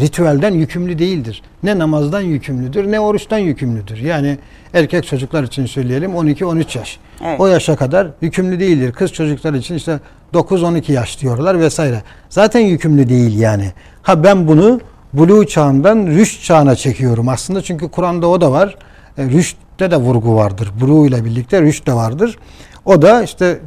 ritüelden 0.00 0.54
yükümlü 0.54 0.98
değildir. 0.98 1.42
Ne 1.62 1.78
namazdan 1.78 2.20
yükümlüdür 2.20 2.92
ne 2.92 3.00
oruçtan 3.00 3.38
yükümlüdür. 3.38 3.96
Yani 3.96 4.38
erkek 4.74 5.06
çocuklar 5.06 5.42
için 5.42 5.66
söyleyelim 5.66 6.10
12-13 6.10 6.78
yaş. 6.78 6.98
Evet. 7.24 7.40
O 7.40 7.46
yaşa 7.46 7.76
kadar 7.76 8.08
yükümlü 8.20 8.60
değildir. 8.60 8.92
Kız 8.92 9.12
çocuklar 9.12 9.54
için 9.54 9.74
işte 9.74 10.00
9-12 10.34 10.92
yaş 10.92 11.20
diyorlar 11.20 11.60
vesaire. 11.60 12.02
Zaten 12.28 12.60
yükümlü 12.60 13.08
değil 13.08 13.38
yani. 13.38 13.72
Ha 14.02 14.24
ben 14.24 14.48
bunu 14.48 14.80
buluğ 15.12 15.46
çağından 15.46 16.06
rüşt 16.06 16.44
çağına 16.44 16.76
çekiyorum 16.76 17.28
aslında 17.28 17.62
çünkü 17.62 17.88
Kur'an'da 17.88 18.28
o 18.28 18.40
da 18.40 18.52
var. 18.52 18.76
E, 19.18 19.24
rüştte 19.24 19.90
de 19.90 19.96
vurgu 19.96 20.34
vardır. 20.34 20.72
Buluğ 20.80 21.06
ile 21.06 21.24
birlikte 21.24 21.62
rüşt 21.62 21.86
de 21.86 21.92
vardır. 21.92 22.38
O 22.86 23.02
da 23.02 23.22
işte 23.22 23.60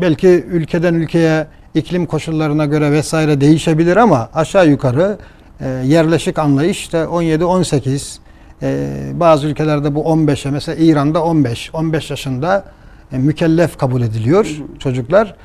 belki 0.00 0.28
ülkeden 0.28 0.94
ülkeye 0.94 1.46
iklim 1.74 2.06
koşullarına 2.06 2.64
göre 2.64 2.92
vesaire 2.92 3.40
değişebilir 3.40 3.96
ama 3.96 4.28
aşağı 4.34 4.68
yukarı 4.68 5.18
e, 5.60 5.68
yerleşik 5.68 6.38
anlayış 6.38 6.80
işte 6.80 6.98
17-18 6.98 8.18
e, 8.62 8.88
bazı 9.14 9.46
ülkelerde 9.46 9.94
bu 9.94 10.00
15'e 10.00 10.50
mesela 10.50 10.84
İran'da 10.84 11.24
15 11.24 11.70
15 11.74 12.10
yaşında 12.10 12.64
e, 13.12 13.18
mükellef 13.18 13.78
kabul 13.78 14.02
ediliyor 14.02 14.56
çocuklar. 14.78 15.36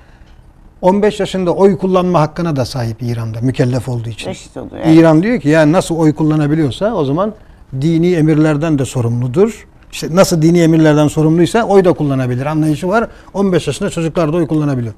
15 0.81 1.19
yaşında 1.19 1.53
oy 1.53 1.77
kullanma 1.77 2.21
hakkına 2.21 2.55
da 2.55 2.65
sahip 2.65 2.97
İran'da 3.01 3.41
mükellef 3.41 3.89
olduğu 3.89 4.09
için. 4.09 4.29
Reşit 4.29 4.57
oluyor. 4.57 4.81
evet. 4.83 4.97
İran 4.97 5.23
diyor 5.23 5.39
ki 5.39 5.49
yani 5.49 5.71
nasıl 5.71 5.95
oy 5.95 6.13
kullanabiliyorsa 6.13 6.93
o 6.93 7.05
zaman 7.05 7.33
dini 7.81 8.13
emirlerden 8.13 8.79
de 8.79 8.85
sorumludur. 8.85 9.67
İşte 9.91 10.07
nasıl 10.11 10.41
dini 10.41 10.59
emirlerden 10.59 11.07
sorumluysa 11.07 11.63
oy 11.63 11.85
da 11.85 11.93
kullanabilir 11.93 12.45
anlayışı 12.45 12.87
var. 12.87 13.07
15 13.33 13.67
yaşında 13.67 13.89
çocuklar 13.89 14.33
da 14.33 14.37
oy 14.37 14.47
kullanabiliyor. 14.47 14.93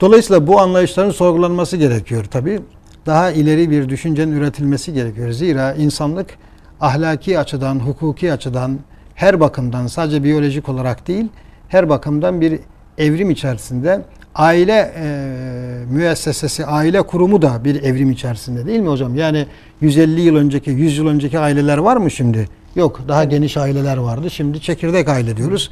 Dolayısıyla 0.00 0.46
bu 0.46 0.60
anlayışların 0.60 1.10
sorgulanması 1.10 1.76
gerekiyor 1.76 2.24
tabii. 2.24 2.60
Daha 3.06 3.30
ileri 3.30 3.70
bir 3.70 3.88
düşüncenin 3.88 4.32
üretilmesi 4.32 4.92
gerekiyor. 4.92 5.30
Zira 5.30 5.74
insanlık 5.74 6.26
ahlaki 6.80 7.38
açıdan, 7.38 7.78
hukuki 7.78 8.32
açıdan, 8.32 8.78
her 9.14 9.40
bakımdan 9.40 9.86
sadece 9.86 10.24
biyolojik 10.24 10.68
olarak 10.68 11.08
değil, 11.08 11.26
her 11.68 11.88
bakımdan 11.88 12.40
bir 12.40 12.60
evrim 12.98 13.30
içerisinde 13.30 14.00
aile 14.34 14.92
e, 14.96 15.04
müessesesi, 15.90 16.66
aile 16.66 17.02
kurumu 17.02 17.42
da 17.42 17.64
bir 17.64 17.82
evrim 17.82 18.10
içerisinde 18.10 18.66
değil 18.66 18.80
mi 18.80 18.88
hocam? 18.88 19.14
Yani 19.14 19.46
150 19.80 20.20
yıl 20.20 20.36
önceki, 20.36 20.70
100 20.70 20.98
yıl 20.98 21.06
önceki 21.06 21.38
aileler 21.38 21.78
var 21.78 21.96
mı 21.96 22.10
şimdi? 22.10 22.48
Yok, 22.76 23.00
daha 23.08 23.24
geniş 23.24 23.56
aileler 23.56 23.96
vardı. 23.96 24.30
Şimdi 24.30 24.60
çekirdek 24.60 25.08
aile 25.08 25.36
diyoruz. 25.36 25.70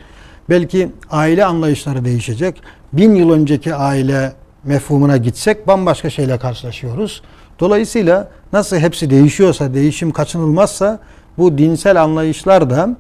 Belki 0.51 0.89
aile 1.11 1.45
anlayışları 1.45 2.05
değişecek. 2.05 2.63
Bin 2.93 3.15
yıl 3.15 3.31
önceki 3.31 3.75
aile 3.75 4.33
mefhumuna 4.65 5.17
gitsek 5.17 5.67
bambaşka 5.67 6.11
şeyle 6.11 6.39
karşılaşıyoruz. 6.39 7.23
Dolayısıyla 7.61 8.29
nasıl 8.53 8.77
hepsi 8.77 9.11
değişiyorsa, 9.11 9.75
değişim 9.75 10.11
kaçınılmazsa 10.11 10.99
bu 11.39 11.59
dinsel 11.59 12.03
anlayışlar 12.03 12.71
da 12.71 12.97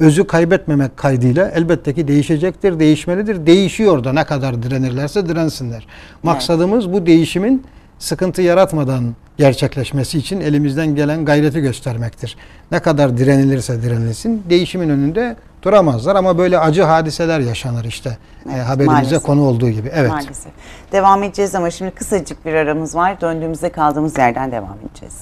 özü 0.00 0.26
kaybetmemek 0.26 0.96
kaydıyla 0.96 1.48
elbette 1.48 1.94
ki 1.94 2.08
değişecektir, 2.08 2.80
değişmelidir. 2.80 3.46
Değişiyor 3.46 4.04
da 4.04 4.12
ne 4.12 4.24
kadar 4.24 4.62
direnirlerse 4.62 5.28
dirensinler. 5.28 5.86
Maksadımız 6.22 6.92
bu 6.92 7.06
değişimin 7.06 7.64
sıkıntı 8.04 8.42
yaratmadan 8.42 9.14
gerçekleşmesi 9.38 10.18
için 10.18 10.40
elimizden 10.40 10.94
gelen 10.94 11.24
gayreti 11.24 11.60
göstermektir. 11.60 12.36
Ne 12.72 12.80
kadar 12.80 13.16
direnilirse 13.18 13.82
direnilsin 13.82 14.42
değişimin 14.50 14.88
önünde 14.90 15.36
duramazlar 15.62 16.16
ama 16.16 16.38
böyle 16.38 16.58
acı 16.58 16.82
hadiseler 16.82 17.40
yaşanır 17.40 17.84
işte. 17.84 18.18
Evet, 18.46 18.56
E, 18.56 18.60
haberimize 18.60 18.94
maalesef. 18.94 19.22
konu 19.22 19.42
olduğu 19.42 19.70
gibi. 19.70 19.90
Evet. 19.94 20.10
Maalesef. 20.10 20.52
Devam 20.92 21.22
edeceğiz 21.22 21.54
ama 21.54 21.70
şimdi 21.70 21.90
kısacık 21.90 22.46
bir 22.46 22.54
aramız 22.54 22.94
var. 22.96 23.20
Döndüğümüzde 23.20 23.68
kaldığımız 23.72 24.18
yerden 24.18 24.52
devam 24.52 24.76
edeceğiz. 24.90 25.14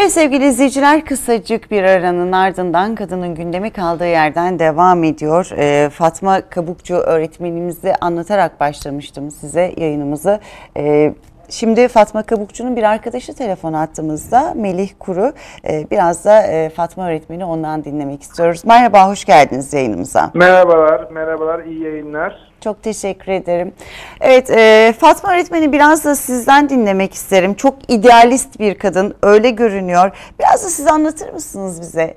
Evet 0.00 0.12
sevgili 0.12 0.46
izleyiciler 0.46 1.04
kısacık 1.04 1.70
bir 1.70 1.82
aranın 1.82 2.32
ardından 2.32 2.94
kadının 2.94 3.34
gündemi 3.34 3.70
kaldığı 3.70 4.06
yerden 4.06 4.58
devam 4.58 5.04
ediyor. 5.04 5.50
Ee, 5.56 5.88
Fatma 5.90 6.40
Kabukçu 6.40 6.94
öğretmenimizi 6.94 7.94
anlatarak 8.00 8.60
başlamıştım 8.60 9.30
size 9.30 9.74
yayınımızı. 9.76 10.40
Ee, 10.76 11.14
Şimdi 11.50 11.88
Fatma 11.88 12.22
Kabukçu'nun 12.22 12.76
bir 12.76 12.82
arkadaşı 12.82 13.34
telefon 13.34 13.72
attığımızda 13.72 14.54
Melih 14.56 14.90
Kuru. 14.98 15.32
Ee, 15.68 15.86
biraz 15.90 16.24
da 16.24 16.42
e, 16.42 16.68
Fatma 16.68 17.08
öğretmeni 17.08 17.44
ondan 17.44 17.84
dinlemek 17.84 18.22
istiyoruz. 18.22 18.64
Merhaba, 18.64 19.08
hoş 19.08 19.24
geldiniz 19.24 19.74
yayınımıza. 19.74 20.30
Merhabalar, 20.34 21.10
merhabalar, 21.10 21.64
iyi 21.64 21.82
yayınlar. 21.84 22.47
Çok 22.64 22.82
teşekkür 22.82 23.32
ederim. 23.32 23.72
Evet, 24.20 24.50
e, 24.50 24.92
Fatma 24.98 25.32
öğretmeni 25.32 25.72
biraz 25.72 26.04
da 26.04 26.14
sizden 26.14 26.68
dinlemek 26.68 27.14
isterim. 27.14 27.54
Çok 27.54 27.74
idealist 27.88 28.60
bir 28.60 28.74
kadın, 28.74 29.14
öyle 29.22 29.50
görünüyor. 29.50 30.10
Biraz 30.40 30.64
da 30.64 30.68
siz 30.68 30.86
anlatır 30.86 31.32
mısınız 31.32 31.80
bize? 31.80 32.14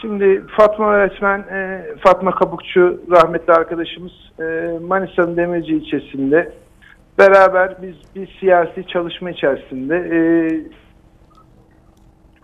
Şimdi 0.00 0.46
Fatma 0.56 0.92
öğretmen, 0.92 1.38
e, 1.38 1.82
Fatma 2.00 2.34
Kabukçu 2.34 3.00
rahmetli 3.10 3.52
arkadaşımız 3.52 4.12
e, 4.40 4.78
Manisa'nın 4.86 5.36
Demirci 5.36 5.72
ilçesinde 5.72 6.52
beraber 7.18 7.76
biz 7.82 7.94
bir 8.14 8.36
siyasi 8.40 8.86
çalışma 8.86 9.30
içerisinde 9.30 9.96
e, 9.96 10.20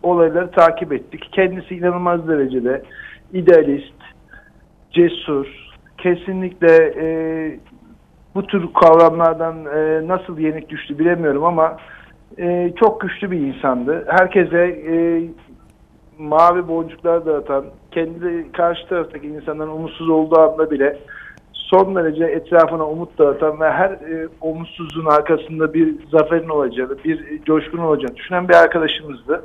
olayları 0.02 0.50
takip 0.50 0.92
ettik. 0.92 1.28
Kendisi 1.32 1.74
inanılmaz 1.74 2.28
derecede 2.28 2.82
idealist, 3.32 3.94
cesur, 4.90 5.65
kesinlikle 5.98 6.94
e, 7.00 7.06
bu 8.34 8.46
tür 8.46 8.68
kavramlardan 8.72 9.64
e, 9.64 10.08
nasıl 10.08 10.38
yenik 10.38 10.68
düştü 10.68 10.98
bilemiyorum 10.98 11.44
ama 11.44 11.76
e, 12.38 12.72
çok 12.80 13.00
güçlü 13.00 13.30
bir 13.30 13.40
insandı. 13.40 14.04
Herkese 14.08 14.58
e, 14.90 15.22
mavi 16.18 16.68
boncuklar 16.68 17.26
dağıtan, 17.26 17.64
kendi 17.90 18.52
karşı 18.52 18.88
taraftaki 18.88 19.26
insanların 19.26 19.70
umutsuz 19.70 20.08
olduğu 20.08 20.38
anda 20.38 20.70
bile 20.70 20.98
son 21.52 21.94
derece 21.94 22.24
etrafına 22.24 22.86
umut 22.86 23.18
dağıtan 23.18 23.60
ve 23.60 23.70
her 23.70 23.90
e, 23.90 24.28
umutsuzluğun 24.40 25.06
arkasında 25.06 25.74
bir 25.74 25.94
zaferin 26.10 26.48
olacağını, 26.48 27.04
bir 27.04 27.42
coşkunun 27.42 27.82
olacağını 27.82 28.16
düşünen 28.16 28.48
bir 28.48 28.54
arkadaşımızdı. 28.54 29.44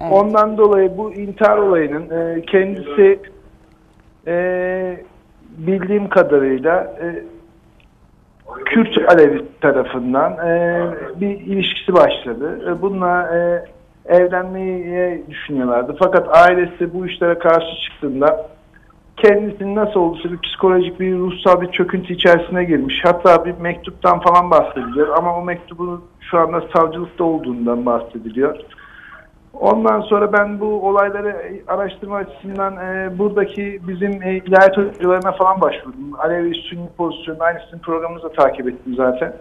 Evet. 0.00 0.12
Ondan 0.12 0.58
dolayı 0.58 0.96
bu 0.98 1.12
intihar 1.12 1.58
olayının 1.58 2.10
e, 2.10 2.42
kendisi 2.42 3.20
e, 4.26 5.04
bildiğim 5.58 6.08
kadarıyla 6.08 6.96
e, 7.02 7.24
Kürt 8.64 9.12
Alevi 9.12 9.44
tarafından 9.60 10.32
e, 10.32 10.80
bir 11.20 11.40
ilişkisi 11.40 11.92
başladı. 11.92 12.60
E, 12.68 12.82
bununla 12.82 13.36
e, 13.36 13.64
evlenmeyi 14.14 15.24
düşünüyorlardı. 15.30 15.96
Fakat 15.98 16.36
ailesi 16.36 16.94
bu 16.94 17.06
işlere 17.06 17.38
karşı 17.38 17.80
çıktığında 17.82 18.46
kendisinin 19.16 19.76
nasıl 19.76 20.00
olduysa 20.00 20.32
bir 20.32 20.38
psikolojik 20.38 21.00
bir 21.00 21.18
ruhsal 21.18 21.60
bir 21.60 21.72
çöküntü 21.72 22.14
içerisine 22.14 22.64
girmiş. 22.64 23.00
Hatta 23.04 23.44
bir 23.44 23.52
mektuptan 23.52 24.20
falan 24.20 24.50
bahsediliyor 24.50 25.08
ama 25.18 25.36
o 25.36 25.44
mektubun 25.44 26.04
şu 26.20 26.38
anda 26.38 26.60
savcılıkta 26.76 27.24
olduğundan 27.24 27.86
bahsediliyor. 27.86 28.56
Ondan 29.60 30.00
sonra 30.00 30.32
ben 30.32 30.60
bu 30.60 30.88
olayları 30.88 31.36
araştırma 31.68 32.16
açısından 32.16 32.76
e, 32.76 33.18
buradaki 33.18 33.80
bizim 33.88 34.22
e, 34.22 34.36
ilahiyat 34.36 34.76
hocalarına 34.76 35.32
falan 35.32 35.60
başvurdum. 35.60 36.14
Alevi 36.18 36.54
Sünni 36.54 36.88
pozisyonu 36.96 37.42
aynısını 37.42 37.80
programımızda 37.80 38.32
takip 38.32 38.68
ettim 38.68 38.94
zaten. 38.96 39.32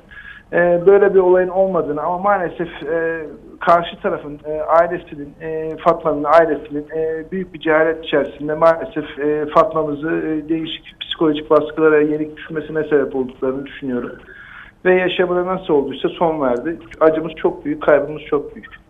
E, 0.54 0.82
böyle 0.86 1.14
bir 1.14 1.20
olayın 1.20 1.50
olmadığını 1.50 2.02
ama 2.02 2.18
maalesef 2.18 2.84
e, 2.84 3.26
karşı 3.60 4.02
tarafın 4.02 4.40
e, 4.46 4.62
ailesinin, 4.62 5.34
e, 5.42 5.78
Fatma'nın 5.78 6.24
ailesinin 6.24 6.86
e, 6.96 7.32
büyük 7.32 7.54
bir 7.54 7.60
cehalet 7.60 8.06
içerisinde 8.06 8.54
maalesef 8.54 9.20
e, 9.20 9.46
Fatma'mızı 9.46 10.12
e, 10.12 10.50
değişik 10.50 10.96
psikolojik 11.00 11.50
baskılara 11.50 12.02
yenik 12.02 12.38
düşmesine 12.38 12.84
sebep 12.84 13.16
olduklarını 13.16 13.66
düşünüyorum. 13.66 14.12
Ve 14.86 14.94
yaşamına 14.96 15.46
nasıl 15.46 15.74
olduysa 15.74 16.10
son 16.10 16.42
verdi. 16.42 16.78
Acımız 17.00 17.32
çok 17.36 17.66
büyük, 17.66 17.84
kaybımız 17.84 18.22
çok 18.22 18.56
büyük. 18.56 18.81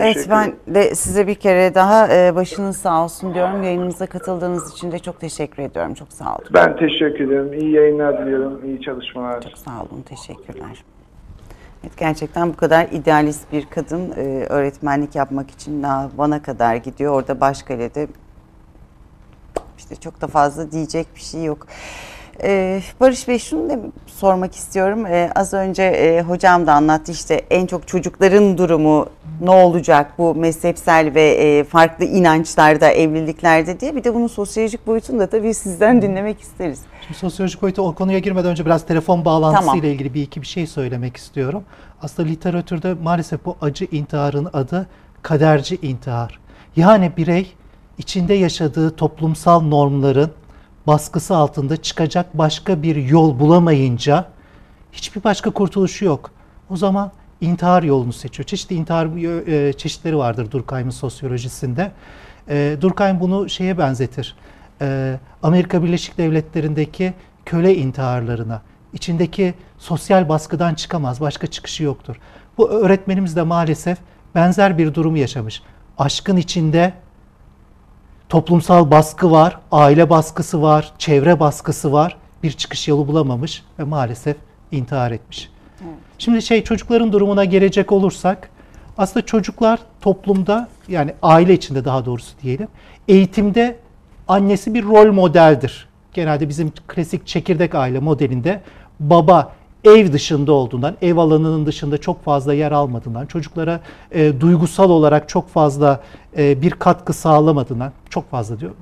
Evet 0.00 0.26
ben 0.30 0.52
de 0.66 0.94
size 0.94 1.26
bir 1.26 1.34
kere 1.34 1.74
daha 1.74 2.08
e, 2.14 2.34
başınız 2.34 2.76
sağ 2.76 3.04
olsun 3.04 3.34
diyorum. 3.34 3.62
Yayınımıza 3.62 4.06
katıldığınız 4.06 4.72
için 4.72 4.92
de 4.92 4.98
çok 4.98 5.20
teşekkür 5.20 5.62
ediyorum. 5.62 5.94
Çok 5.94 6.12
sağ 6.12 6.36
olun. 6.36 6.48
Ben 6.54 6.76
teşekkür 6.76 7.26
ederim. 7.26 7.52
İyi 7.52 7.72
yayınlar 7.72 8.26
diliyorum. 8.26 8.64
İyi 8.64 8.80
çalışmalar. 8.80 9.40
Çok 9.42 9.58
sağ 9.58 9.82
olun. 9.82 10.02
Teşekkürler. 10.02 10.84
Evet, 11.82 11.96
gerçekten 11.96 12.48
bu 12.48 12.56
kadar 12.56 12.88
idealist 12.92 13.52
bir 13.52 13.66
kadın 13.66 14.12
e, 14.16 14.46
öğretmenlik 14.48 15.14
yapmak 15.14 15.50
için 15.50 15.82
Van'a 16.16 16.42
kadar 16.42 16.76
gidiyor. 16.76 17.12
Orada 17.12 17.40
Başkale'de 17.40 18.08
işte 19.78 19.96
çok 19.96 20.20
da 20.20 20.26
fazla 20.26 20.72
diyecek 20.72 21.06
bir 21.14 21.20
şey 21.20 21.44
yok. 21.44 21.66
Ee, 22.42 22.82
Barış 23.00 23.28
Bey 23.28 23.38
şunu 23.38 23.70
da 23.70 23.78
sormak 24.06 24.54
istiyorum. 24.54 25.06
Ee, 25.06 25.30
az 25.34 25.54
önce 25.54 25.82
e, 25.82 26.22
hocam 26.22 26.66
da 26.66 26.74
anlattı 26.74 27.12
işte 27.12 27.42
en 27.50 27.66
çok 27.66 27.88
çocukların 27.88 28.58
durumu 28.58 29.06
ne 29.40 29.50
olacak 29.50 30.12
bu 30.18 30.34
mezhepsel 30.34 31.14
ve 31.14 31.30
e, 31.30 31.64
farklı 31.64 32.04
inançlarda, 32.04 32.90
evliliklerde 32.90 33.80
diye. 33.80 33.96
Bir 33.96 34.04
de 34.04 34.14
bunun 34.14 34.26
sosyolojik 34.26 34.86
boyutunu 34.86 35.18
da 35.18 35.26
tabii 35.26 35.54
sizden 35.54 36.02
dinlemek 36.02 36.40
isteriz. 36.40 36.80
Şimdi 37.06 37.18
sosyolojik 37.18 37.62
boyuta 37.62 37.82
o 37.82 37.94
konuya 37.94 38.18
girmeden 38.18 38.50
önce 38.50 38.66
biraz 38.66 38.86
telefon 38.86 39.24
bağlantısıyla 39.24 39.72
Tamam. 39.72 39.86
ilgili 39.86 40.14
bir 40.14 40.22
iki 40.22 40.42
bir 40.42 40.46
şey 40.46 40.66
söylemek 40.66 41.16
istiyorum. 41.16 41.64
Aslında 42.02 42.28
literatürde 42.28 42.94
maalesef 43.02 43.44
bu 43.44 43.56
acı 43.60 43.84
intiharın 43.84 44.48
adı 44.52 44.86
kaderci 45.22 45.78
intihar. 45.82 46.38
Yani 46.76 47.12
birey 47.16 47.52
içinde 47.98 48.34
yaşadığı 48.34 48.96
toplumsal 48.96 49.60
normların 49.60 50.30
baskısı 50.86 51.36
altında 51.36 51.76
çıkacak 51.76 52.38
başka 52.38 52.82
bir 52.82 52.96
yol 52.96 53.38
bulamayınca 53.38 54.26
hiçbir 54.92 55.24
başka 55.24 55.50
kurtuluşu 55.50 56.04
yok. 56.04 56.30
O 56.70 56.76
zaman 56.76 57.12
intihar 57.40 57.82
yolunu 57.82 58.12
seçiyor. 58.12 58.46
Çeşitli 58.46 58.76
intihar 58.76 59.06
e, 59.46 59.72
çeşitleri 59.72 60.16
vardır 60.16 60.50
Durkheim'in 60.50 60.90
sosyolojisinde. 60.90 61.92
E, 62.48 62.76
Durkheim 62.80 63.20
bunu 63.20 63.48
şeye 63.48 63.78
benzetir. 63.78 64.36
E, 64.80 65.18
Amerika 65.42 65.82
Birleşik 65.82 66.18
Devletleri'ndeki 66.18 67.14
köle 67.46 67.76
intiharlarına. 67.76 68.62
İçindeki 68.92 69.54
sosyal 69.78 70.28
baskıdan 70.28 70.74
çıkamaz, 70.74 71.20
başka 71.20 71.46
çıkışı 71.46 71.84
yoktur. 71.84 72.16
Bu 72.58 72.70
öğretmenimiz 72.70 73.36
de 73.36 73.42
maalesef 73.42 73.98
benzer 74.34 74.78
bir 74.78 74.94
durumu 74.94 75.18
yaşamış. 75.18 75.62
Aşkın 75.98 76.36
içinde 76.36 76.92
toplumsal 78.30 78.90
baskı 78.90 79.30
var, 79.30 79.58
aile 79.72 80.10
baskısı 80.10 80.62
var, 80.62 80.92
çevre 80.98 81.40
baskısı 81.40 81.92
var. 81.92 82.16
Bir 82.42 82.52
çıkış 82.52 82.88
yolu 82.88 83.08
bulamamış 83.08 83.62
ve 83.78 83.84
maalesef 83.84 84.36
intihar 84.72 85.10
etmiş. 85.10 85.50
Evet. 85.84 85.94
Şimdi 86.18 86.42
şey 86.42 86.64
çocukların 86.64 87.12
durumuna 87.12 87.44
gelecek 87.44 87.92
olursak 87.92 88.50
aslında 88.98 89.26
çocuklar 89.26 89.78
toplumda 90.00 90.68
yani 90.88 91.14
aile 91.22 91.54
içinde 91.54 91.84
daha 91.84 92.04
doğrusu 92.04 92.32
diyelim 92.42 92.68
eğitimde 93.08 93.76
annesi 94.28 94.74
bir 94.74 94.84
rol 94.84 95.12
modeldir. 95.12 95.88
Genelde 96.14 96.48
bizim 96.48 96.72
klasik 96.88 97.26
çekirdek 97.26 97.74
aile 97.74 97.98
modelinde 97.98 98.60
baba 99.00 99.52
ev 99.84 100.12
dışında 100.12 100.52
olduğundan, 100.52 100.96
ev 101.02 101.16
alanının 101.16 101.66
dışında 101.66 101.98
çok 101.98 102.24
fazla 102.24 102.54
yer 102.54 102.72
almadığından, 102.72 103.26
çocuklara 103.26 103.80
e, 104.12 104.40
duygusal 104.40 104.90
olarak 104.90 105.28
çok 105.28 105.48
fazla 105.48 106.00
e, 106.38 106.62
bir 106.62 106.70
katkı 106.70 107.12
sağlamadığından, 107.12 107.92
çok 108.10 108.30
fazla 108.30 108.60
diyor, 108.60 108.72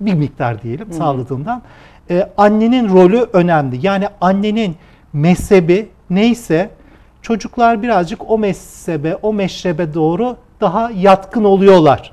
bir 0.00 0.14
miktar 0.14 0.62
diyelim 0.62 0.86
hmm. 0.86 0.92
sağladığından, 0.92 1.62
e, 2.10 2.30
annenin 2.36 2.88
rolü 2.88 3.26
önemli. 3.32 3.86
Yani 3.86 4.08
annenin 4.20 4.76
mezhebi 5.12 5.88
neyse 6.10 6.70
çocuklar 7.22 7.82
birazcık 7.82 8.30
o 8.30 8.38
mezhebe, 8.38 9.16
o 9.16 9.32
meşrebe 9.32 9.94
doğru 9.94 10.36
daha 10.60 10.90
yatkın 10.90 11.44
oluyorlar. 11.44 12.12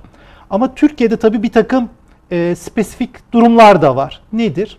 Ama 0.49 0.75
Türkiye'de 0.75 1.17
tabii 1.17 1.43
bir 1.43 1.51
takım 1.51 1.89
e, 2.31 2.55
spesifik 2.55 3.33
durumlar 3.33 3.81
da 3.81 3.95
var. 3.95 4.21
Nedir? 4.33 4.77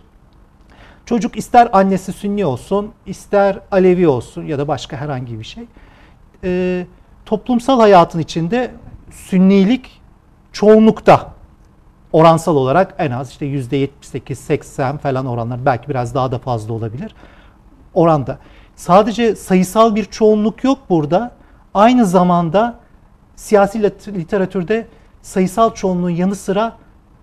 Çocuk 1.05 1.37
ister 1.37 1.69
annesi 1.73 2.13
Sünni 2.13 2.45
olsun, 2.45 2.91
ister 3.05 3.59
Alevi 3.71 4.07
olsun 4.07 4.43
ya 4.43 4.57
da 4.57 4.67
başka 4.67 4.97
herhangi 4.97 5.39
bir 5.39 5.43
şey. 5.43 5.65
E, 6.43 6.85
toplumsal 7.25 7.79
hayatın 7.79 8.19
içinde 8.19 8.71
Sünnilik 9.11 10.01
çoğunlukta. 10.51 11.33
Oransal 12.11 12.55
olarak 12.55 12.95
en 12.97 13.11
az 13.11 13.31
işte 13.31 13.45
%78-80 13.45 14.97
falan 14.97 15.25
oranlar 15.25 15.65
belki 15.65 15.89
biraz 15.89 16.15
daha 16.15 16.31
da 16.31 16.39
fazla 16.39 16.73
olabilir. 16.73 17.15
Oranda. 17.93 18.37
Sadece 18.75 19.35
sayısal 19.35 19.95
bir 19.95 20.05
çoğunluk 20.05 20.63
yok 20.63 20.79
burada. 20.89 21.31
Aynı 21.73 22.05
zamanda 22.05 22.79
siyasi 23.35 23.83
literatürde 24.07 24.87
sayısal 25.21 25.73
çoğunluğun 25.73 26.09
yanı 26.09 26.35
sıra 26.35 26.77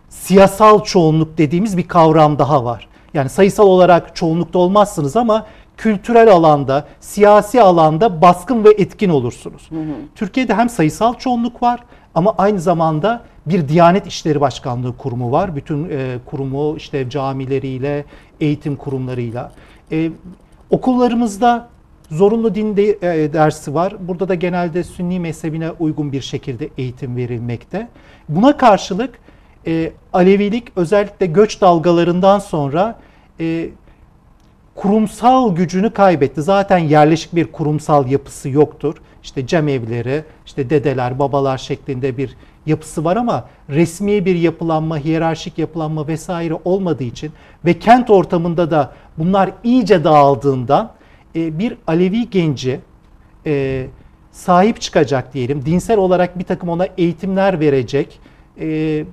siyasal 0.09 0.83
çoğunluk 0.83 1.39
dediğimiz 1.39 1.77
bir 1.77 1.89
kavram 1.89 2.39
daha 2.39 2.65
var. 2.65 2.90
Yani 3.15 3.29
sayısal 3.29 3.67
olarak 3.67 4.17
çoğunlukta 4.17 4.59
olmazsınız 4.59 5.17
ama 5.17 5.47
kültürel 5.77 6.33
alanda, 6.33 6.87
siyasi 7.01 7.63
alanda 7.63 8.23
baskın 8.23 8.65
ve 8.65 8.71
etkin 8.71 9.09
olursunuz. 9.09 9.71
Hı 9.71 9.77
hı. 9.77 9.95
Türkiye'de 10.15 10.55
hem 10.55 10.69
sayısal 10.69 11.15
çoğunluk 11.15 11.63
var 11.63 11.81
ama 12.15 12.35
aynı 12.39 12.61
zamanda 12.61 13.23
bir 13.47 13.69
Diyanet 13.69 14.07
İşleri 14.07 14.41
Başkanlığı 14.41 14.97
kurumu 14.97 15.33
var. 15.33 15.57
Bütün 15.57 15.89
e, 15.91 16.19
kurumu 16.27 16.77
işte 16.77 17.11
camileriyle, 17.11 18.05
eğitim 18.41 18.77
kurumlarıyla. 18.77 19.53
E, 19.93 20.11
okullarımızda 20.71 21.69
zorunlu 22.11 22.55
din 22.55 22.77
de, 22.77 22.89
e, 22.91 23.33
dersi 23.33 23.75
var. 23.75 23.95
Burada 24.01 24.29
da 24.29 24.35
genelde 24.35 24.85
Sünni 24.85 25.21
mezhebine 25.21 25.71
uygun 25.71 26.13
bir 26.13 26.21
şekilde 26.21 26.69
eğitim 26.79 27.17
verilmekte. 27.17 27.89
Buna 28.29 28.57
karşılık 28.57 29.19
e, 29.67 29.93
Alevilik 30.13 30.69
özellikle 30.77 31.27
göç 31.27 31.61
dalgalarından 31.61 32.39
sonra 32.39 32.99
e, 33.41 33.69
kurumsal 34.75 35.55
gücünü 35.57 35.91
kaybetti. 35.91 36.43
Zaten 36.43 36.79
yerleşik 36.79 37.35
bir 37.35 37.53
kurumsal 37.53 38.11
yapısı 38.11 38.49
yoktur. 38.49 38.95
İşte 39.23 39.47
cemevleri, 39.47 40.25
işte 40.47 40.71
dedeler, 40.71 41.19
babalar 41.19 41.59
şeklinde 41.59 42.17
bir 42.17 42.37
yapısı 42.67 43.05
var 43.05 43.17
ama 43.17 43.49
resmi 43.71 44.25
bir 44.25 44.35
yapılanma, 44.35 44.99
hiyerarşik 44.99 45.59
yapılanma 45.59 46.09
vesaire 46.09 46.55
olmadığı 46.65 47.05
için 47.05 47.33
ve 47.65 47.79
kent 47.79 48.11
ortamında 48.11 48.71
da 48.71 48.93
bunlar 49.19 49.51
iyice 49.65 50.05
dağıldığından 50.05 50.93
e, 51.37 51.59
bir 51.59 51.77
Alevi 51.87 52.31
genci 52.31 52.81
e, 53.47 53.87
sahip 54.33 54.81
çıkacak 54.81 55.35
diyelim, 55.35 55.67
dinsel 55.67 55.99
olarak 55.99 56.39
bir 56.39 56.45
takım 56.45 56.69
ona 56.69 56.87
eğitimler 56.99 57.61
verecek, 57.61 58.21
e, 58.61 59.05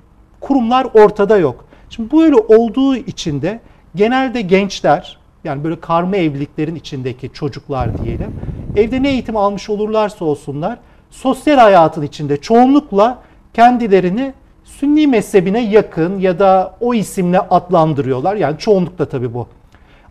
kurumlar 0.47 0.87
ortada 0.93 1.37
yok. 1.37 1.65
Şimdi 1.89 2.11
böyle 2.11 2.35
olduğu 2.35 2.95
için 2.95 3.41
de 3.41 3.59
genelde 3.95 4.41
gençler 4.41 5.17
yani 5.43 5.63
böyle 5.63 5.79
karma 5.79 6.17
evliliklerin 6.17 6.75
içindeki 6.75 7.33
çocuklar 7.33 8.03
diyelim 8.03 8.35
evde 8.75 9.03
ne 9.03 9.09
eğitim 9.09 9.37
almış 9.37 9.69
olurlarsa 9.69 10.25
olsunlar 10.25 10.79
sosyal 11.11 11.57
hayatın 11.57 12.01
içinde 12.01 12.37
çoğunlukla 12.37 13.19
kendilerini 13.53 14.33
Sünni 14.67 15.07
mezhebine 15.07 15.69
yakın 15.69 16.19
ya 16.19 16.39
da 16.39 16.75
o 16.79 16.93
isimle 16.93 17.39
adlandırıyorlar. 17.39 18.35
Yani 18.35 18.57
çoğunlukla 18.57 19.05
tabii 19.05 19.33
bu. 19.33 19.47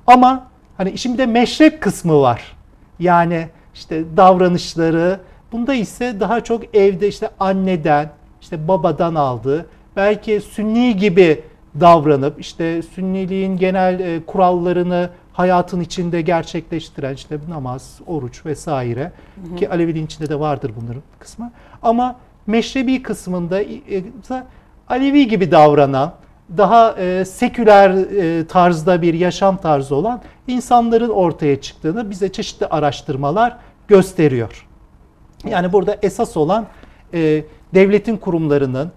Ama 0.07 0.47
hani 0.77 0.91
işin 0.91 1.13
bir 1.13 1.19
de 1.19 1.27
meşrep 1.27 1.81
kısmı 1.81 2.21
var. 2.21 2.57
Yani 2.99 3.49
işte 3.75 4.05
davranışları 4.17 5.21
bunda 5.53 5.75
ise 5.75 6.21
daha 6.21 6.41
çok 6.41 6.77
evde 6.77 7.09
işte 7.09 7.31
anneden, 7.41 8.11
işte 8.41 8.69
babadan 8.69 9.15
aldığı 9.15 9.67
belki 9.97 10.41
Sünni 10.41 10.97
gibi 10.97 11.43
davranıp 11.81 12.41
işte 12.41 12.83
Sünniliğin 12.83 13.57
genel 13.57 14.01
e, 14.01 14.21
kurallarını 14.27 15.11
hayatın 15.33 15.81
içinde 15.81 16.21
gerçekleştiren 16.21 17.15
işte 17.15 17.39
namaz, 17.49 18.01
oruç 18.07 18.47
vesaire 18.47 19.13
hı 19.45 19.53
hı. 19.53 19.57
ki 19.57 19.71
Aleviliğin 19.71 20.07
içinde 20.07 20.29
de 20.29 20.41
vardır 20.41 20.73
bunların 20.81 21.03
kısmı. 21.19 21.53
Ama 21.83 22.17
meşrebi 22.47 23.03
kısmında 23.03 23.63
e, 23.63 24.05
Alevi 24.89 25.29
gibi 25.29 25.51
davranan, 25.51 26.13
daha 26.57 26.93
e, 26.93 27.25
seküler 27.25 27.91
e, 27.91 28.47
tarzda 28.47 29.03
bir 29.03 29.15
yaşam 29.15 29.57
tarzı 29.57 29.95
olan 29.95 30.23
insanların 30.47 31.09
ortaya 31.09 31.61
çıktığını 31.61 32.11
bize 32.11 32.33
çeşitli 32.33 32.67
araştırmalar 32.67 33.57
gösteriyor. 33.89 34.67
Yani 35.49 35.73
burada 35.73 35.97
esas 36.03 36.37
olan 36.37 36.67
e, 37.15 37.45
devletin 37.75 38.17
kurumlarının, 38.17 38.91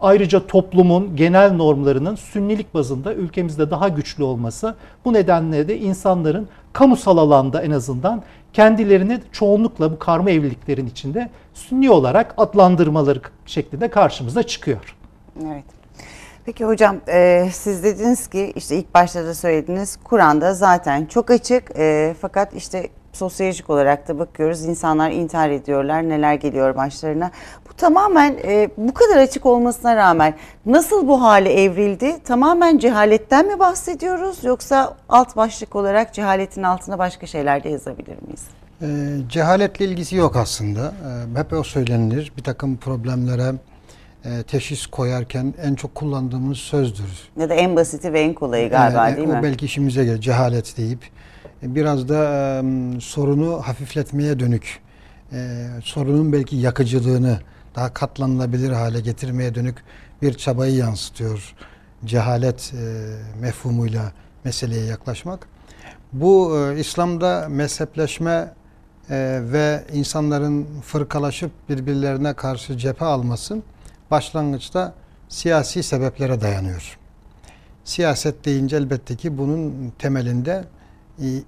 Ayrıca 0.00 0.46
toplumun 0.46 1.16
genel 1.16 1.52
normlarının 1.52 2.14
sünnilik 2.14 2.74
bazında 2.74 3.14
ülkemizde 3.14 3.70
daha 3.70 3.88
güçlü 3.88 4.24
olması 4.24 4.74
bu 5.04 5.12
nedenle 5.12 5.68
de 5.68 5.78
insanların 5.78 6.48
kamusal 6.72 7.18
alanda 7.18 7.62
en 7.62 7.70
azından 7.70 8.22
kendilerini 8.52 9.18
çoğunlukla 9.32 9.92
bu 9.92 9.98
karma 9.98 10.30
evliliklerin 10.30 10.86
içinde 10.86 11.30
sünni 11.54 11.90
olarak 11.90 12.34
adlandırmaları 12.36 13.20
şeklinde 13.46 13.88
karşımıza 13.88 14.42
çıkıyor. 14.42 14.96
Evet. 15.46 15.64
Peki 16.44 16.64
hocam 16.64 16.96
e, 17.08 17.48
siz 17.52 17.84
dediniz 17.84 18.26
ki 18.26 18.52
işte 18.56 18.76
ilk 18.76 18.94
başta 18.94 19.24
da 19.24 19.34
söylediniz 19.34 19.98
Kur'an'da 20.04 20.54
zaten 20.54 21.06
çok 21.06 21.30
açık 21.30 21.70
e, 21.78 22.14
fakat 22.20 22.54
işte 22.54 22.88
sosyolojik 23.12 23.70
olarak 23.70 24.08
da 24.08 24.18
bakıyoruz 24.18 24.64
insanlar 24.64 25.10
intihar 25.10 25.50
ediyorlar 25.50 26.08
neler 26.08 26.34
geliyor 26.34 26.76
başlarına 26.76 27.30
tamamen 27.80 28.36
e, 28.44 28.70
bu 28.76 28.94
kadar 28.94 29.16
açık 29.16 29.46
olmasına 29.46 29.96
rağmen 29.96 30.34
nasıl 30.66 31.08
bu 31.08 31.22
hale 31.22 31.62
evrildi? 31.62 32.16
Tamamen 32.24 32.78
cehaletten 32.78 33.46
mi 33.46 33.58
bahsediyoruz 33.58 34.44
yoksa 34.44 34.96
alt 35.08 35.36
başlık 35.36 35.76
olarak 35.76 36.14
cehaletin 36.14 36.62
altına 36.62 36.98
başka 36.98 37.26
şeyler 37.26 37.64
de 37.64 37.68
yazabilir 37.68 38.16
miyiz? 38.22 38.42
E, 38.82 38.86
cehaletle 39.28 39.84
ilgisi 39.84 40.16
yok 40.16 40.36
aslında. 40.36 40.92
E, 41.36 41.38
hep 41.38 41.52
o 41.52 41.62
söylenir. 41.62 42.32
Bir 42.36 42.42
takım 42.42 42.76
problemlere 42.76 43.52
e, 44.24 44.42
teşhis 44.42 44.86
koyarken 44.86 45.54
en 45.62 45.74
çok 45.74 45.94
kullandığımız 45.94 46.58
sözdür. 46.58 47.30
Ya 47.36 47.48
da 47.48 47.54
en 47.54 47.76
basiti 47.76 48.12
ve 48.12 48.20
en 48.20 48.34
kolayı 48.34 48.70
galiba 48.70 49.10
e, 49.10 49.16
değil 49.16 49.28
o 49.28 49.32
mi? 49.32 49.38
O 49.38 49.42
belki 49.42 49.66
işimize 49.66 50.04
gelir 50.04 50.20
cehalet 50.20 50.76
deyip 50.76 51.00
biraz 51.62 52.08
da 52.08 52.24
e, 52.64 53.00
sorunu 53.00 53.62
hafifletmeye 53.62 54.40
dönük 54.40 54.80
e, 55.32 55.66
sorunun 55.84 56.32
belki 56.32 56.56
yakıcılığını 56.56 57.40
daha 57.76 57.94
katlanılabilir 57.94 58.70
hale 58.70 59.00
getirmeye 59.00 59.54
dönük 59.54 59.84
bir 60.22 60.34
çabayı 60.34 60.74
yansıtıyor. 60.74 61.54
Cehalet 62.04 62.72
e, 62.74 63.14
mefhumuyla 63.40 64.12
meseleye 64.44 64.84
yaklaşmak. 64.84 65.46
Bu 66.12 66.58
e, 66.58 66.80
İslam'da 66.80 67.46
mezhepleşme 67.48 68.54
e, 69.10 69.40
ve 69.42 69.84
insanların 69.92 70.66
fırkalaşıp 70.80 71.50
birbirlerine 71.68 72.34
karşı 72.34 72.78
cephe 72.78 73.04
alması 73.04 73.62
başlangıçta 74.10 74.94
siyasi 75.28 75.82
sebeplere 75.82 76.40
dayanıyor. 76.40 76.98
Siyaset 77.84 78.44
deyince 78.44 78.76
elbette 78.76 79.16
ki 79.16 79.38
bunun 79.38 79.92
temelinde 79.98 80.52
e, 80.52 80.79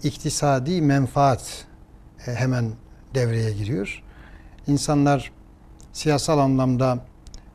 iktisadi 0.02 0.82
menfaat 0.82 1.66
e, 2.26 2.34
hemen 2.34 2.72
devreye 3.14 3.52
giriyor. 3.52 4.02
İnsanlar 4.66 5.32
siyasal 5.92 6.38
anlamda 6.38 6.98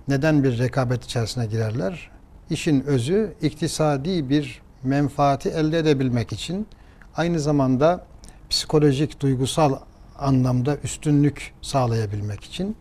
neden 0.08 0.44
bir 0.44 0.60
rekabet 0.60 1.04
içerisine 1.04 1.46
girerler? 1.46 2.12
İşin 2.50 2.82
özü 2.82 3.34
iktisadi 3.42 4.30
bir 4.30 4.62
menfaati 4.84 5.50
elde 5.50 5.80
edebilmek 5.80 6.34
için 6.34 6.68
aynı 7.16 7.40
zamanda 7.40 8.06
psikolojik, 8.50 9.20
duygusal 9.20 9.80
anlamda 10.20 10.78
üstünlük 10.84 11.54
sağlayabilmek 11.62 12.44
için, 12.44 12.76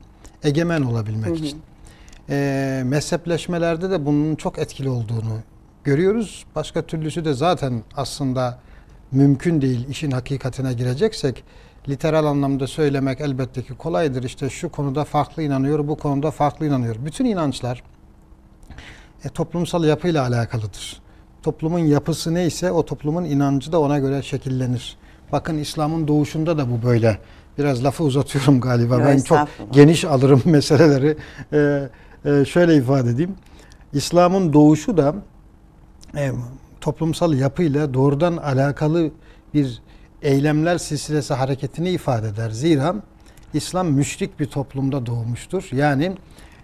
egemen 0.45 0.83
olabilmek 0.83 1.31
Hı 1.31 1.31
hı. 1.31 1.45
için. 1.45 1.63
Ee, 2.31 2.83
mezhepleşmelerde 2.87 3.91
de 3.91 4.07
bunun 4.07 4.37
çok 4.37 4.59
etkili 4.59 4.89
olduğunu 4.89 5.39
görüyoruz. 5.85 6.45
Başka 6.55 6.83
türlüsü 6.87 7.25
de 7.25 7.35
zaten 7.35 7.83
aslında 7.97 8.59
mümkün 9.17 9.61
değil 9.61 9.89
işin 9.89 10.11
hakikatine 10.11 10.73
gireceksek. 10.73 11.45
Literal 11.89 12.25
anlamda 12.25 12.67
söylemek 12.67 13.21
elbette 13.21 13.63
ki 13.63 13.75
kolaydır. 13.75 14.23
İşte 14.23 14.51
şu 14.51 14.69
konuda 14.69 15.05
farklı 15.05 15.43
inanıyor, 15.43 15.89
bu 15.89 15.97
konuda 15.97 16.31
farklı 16.31 16.67
inanıyor. 16.67 16.97
Bütün 17.05 17.25
inançlar 17.25 17.83
e, 19.25 19.29
toplumsal 19.29 19.85
yapıyla 19.85 20.27
alakalıdır. 20.27 21.03
Toplumun 21.43 21.79
yapısı 21.79 22.35
neyse 22.35 22.71
o 22.71 22.85
toplumun 22.85 23.25
inancı 23.25 23.73
da 23.73 23.81
ona 23.81 23.99
göre 23.99 24.23
şekillenir. 24.23 24.97
Bakın 25.33 25.59
İslam'ın 25.59 26.09
doğuşunda 26.09 26.59
da 26.59 26.71
bu 26.71 26.87
böyle. 26.87 27.19
Biraz 27.59 27.85
lafı 27.85 28.05
uzatıyorum 28.05 28.61
galiba. 28.61 28.95
Yok, 28.95 29.05
ben 29.07 29.19
çok 29.19 29.49
geniş 29.73 30.05
alırım 30.05 30.43
meseleleri. 30.45 31.17
Ee, 31.53 31.89
e, 32.25 32.45
şöyle 32.45 32.77
ifade 32.77 33.11
edeyim. 33.11 33.35
İslam'ın 33.93 34.53
doğuşu 34.53 34.97
da 34.97 35.15
e, 36.17 36.33
toplumsal 36.87 37.35
yapıyla 37.35 37.95
doğrudan 37.95 38.37
alakalı 38.37 39.11
bir 39.55 39.83
eylemler 40.23 40.79
silsilesi 40.79 41.35
hareketini 41.35 41.91
ifade 41.91 42.29
eder. 42.29 42.51
Zira 42.51 42.95
İslam 43.55 43.87
müşrik 43.87 44.41
bir 44.41 44.47
toplumda 44.47 45.07
doğmuştur. 45.07 45.69
Yani 45.73 46.13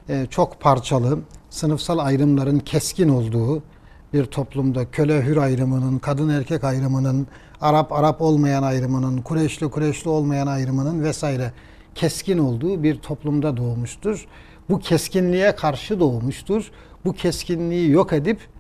e, 0.09 0.27
çok 0.31 0.61
parçalı, 0.61 1.19
sınıfsal 1.51 1.99
ayrımların 1.99 2.59
keskin 2.59 3.09
olduğu 3.09 3.63
bir 4.13 4.25
toplumda 4.25 4.91
köle 4.91 5.23
hür 5.23 5.37
ayrımının, 5.37 5.99
kadın 5.99 6.29
erkek 6.29 6.65
ayrımının, 6.65 7.27
Arap 7.61 7.93
Arap 7.93 8.21
olmayan 8.21 8.63
ayrımının, 8.63 9.23
Kureşli 9.23 9.71
Kureşli 9.71 10.11
olmayan 10.11 10.47
ayrımının 10.47 11.05
vesaire 11.05 11.53
keskin 11.95 12.39
olduğu 12.39 12.83
bir 12.83 12.99
toplumda 12.99 13.57
doğmuştur. 13.57 14.27
Bu 14.71 14.79
keskinliğe 14.79 15.57
karşı 15.57 16.01
doğmuştur. 16.01 16.71
Bu 17.05 17.13
keskinliği 17.13 17.91
yok 17.91 18.13
edip 18.13 18.52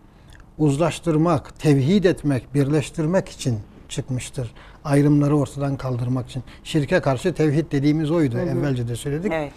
uzlaştırmak, 0.62 1.58
tevhid 1.58 2.04
etmek, 2.04 2.54
birleştirmek 2.54 3.28
için 3.28 3.58
çıkmıştır. 3.88 4.54
Ayrımları 4.84 5.36
ortadan 5.36 5.76
kaldırmak 5.76 6.28
için. 6.30 6.42
Şirke 6.64 7.00
karşı 7.00 7.34
tevhid 7.34 7.72
dediğimiz 7.72 8.10
oydu. 8.10 8.38
Evvelce 8.38 8.88
de 8.88 8.96
söyledik. 8.96 9.32
Evet. 9.34 9.52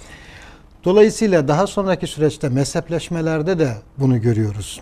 Dolayısıyla 0.84 1.48
daha 1.48 1.68
sonraki 1.68 2.08
süreçte 2.08 2.50
mezhepleşmelerde 2.50 3.60
de 3.60 3.74
bunu 3.98 4.22
görüyoruz. 4.22 4.82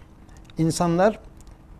İnsanlar 0.57 1.19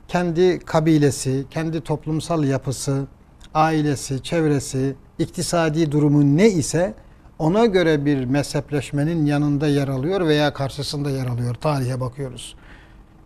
kendi 0.08 0.60
kabilesi, 0.60 1.46
kendi 1.52 1.82
toplumsal 1.82 2.44
yapısı, 2.44 3.08
ailesi, 3.54 4.24
çevresi, 4.24 4.96
iktisadi 5.20 5.92
durumu 5.92 6.38
ne 6.38 6.50
ise 6.50 6.94
ona 7.40 7.66
göre 7.66 8.06
bir 8.06 8.26
mezhepleşmenin 8.26 9.26
yanında 9.26 9.68
yer 9.68 9.88
alıyor 9.88 10.28
veya 10.28 10.54
karşısında 10.54 11.10
yer 11.10 11.26
alıyor. 11.26 11.56
Tarihe 11.56 12.00
bakıyoruz. 12.00 12.56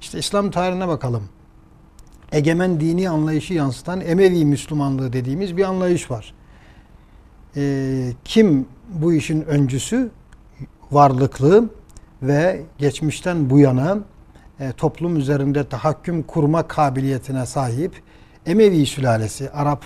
İşte 0.02 0.20
İslam 0.20 0.52
tarihine 0.52 0.88
bakalım. 0.88 1.24
Egemen 2.32 2.80
dini 2.80 3.10
anlayışı 3.10 3.54
yansıtan 3.54 4.02
Emevi 4.02 4.46
Müslümanlığı 4.46 5.14
dediğimiz 5.14 5.58
bir 5.58 5.64
anlayış 5.64 6.12
var. 6.12 6.34
Ee, 7.56 8.12
kim 8.26 8.66
bu 8.90 9.14
işin 9.14 9.42
öncüsü? 9.42 10.10
Varlıklı 10.92 11.70
ve 12.22 12.62
geçmişten 12.78 13.50
bu 13.50 13.60
yana 13.60 13.98
e, 14.60 14.72
toplum 14.72 15.18
üzerinde 15.18 15.70
tahakküm 15.70 16.24
kurma 16.24 16.68
kabiliyetine 16.68 17.46
sahip 17.46 17.92
Emevi 18.46 18.86
sülalesi, 18.86 19.50
Arap 19.50 19.86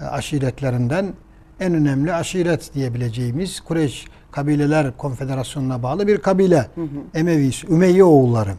e, 0.00 0.04
aşiretlerinden 0.04 1.14
en 1.60 1.74
önemli 1.74 2.14
aşiret 2.14 2.74
diyebileceğimiz 2.74 3.60
Kureyş 3.60 4.04
Kabileler 4.30 4.96
Konfederasyonu'na 4.96 5.82
bağlı 5.82 6.06
bir 6.06 6.18
kabile. 6.18 6.66
Emevi, 7.14 7.50
Ümeyye 7.70 8.04
oğulları. 8.04 8.50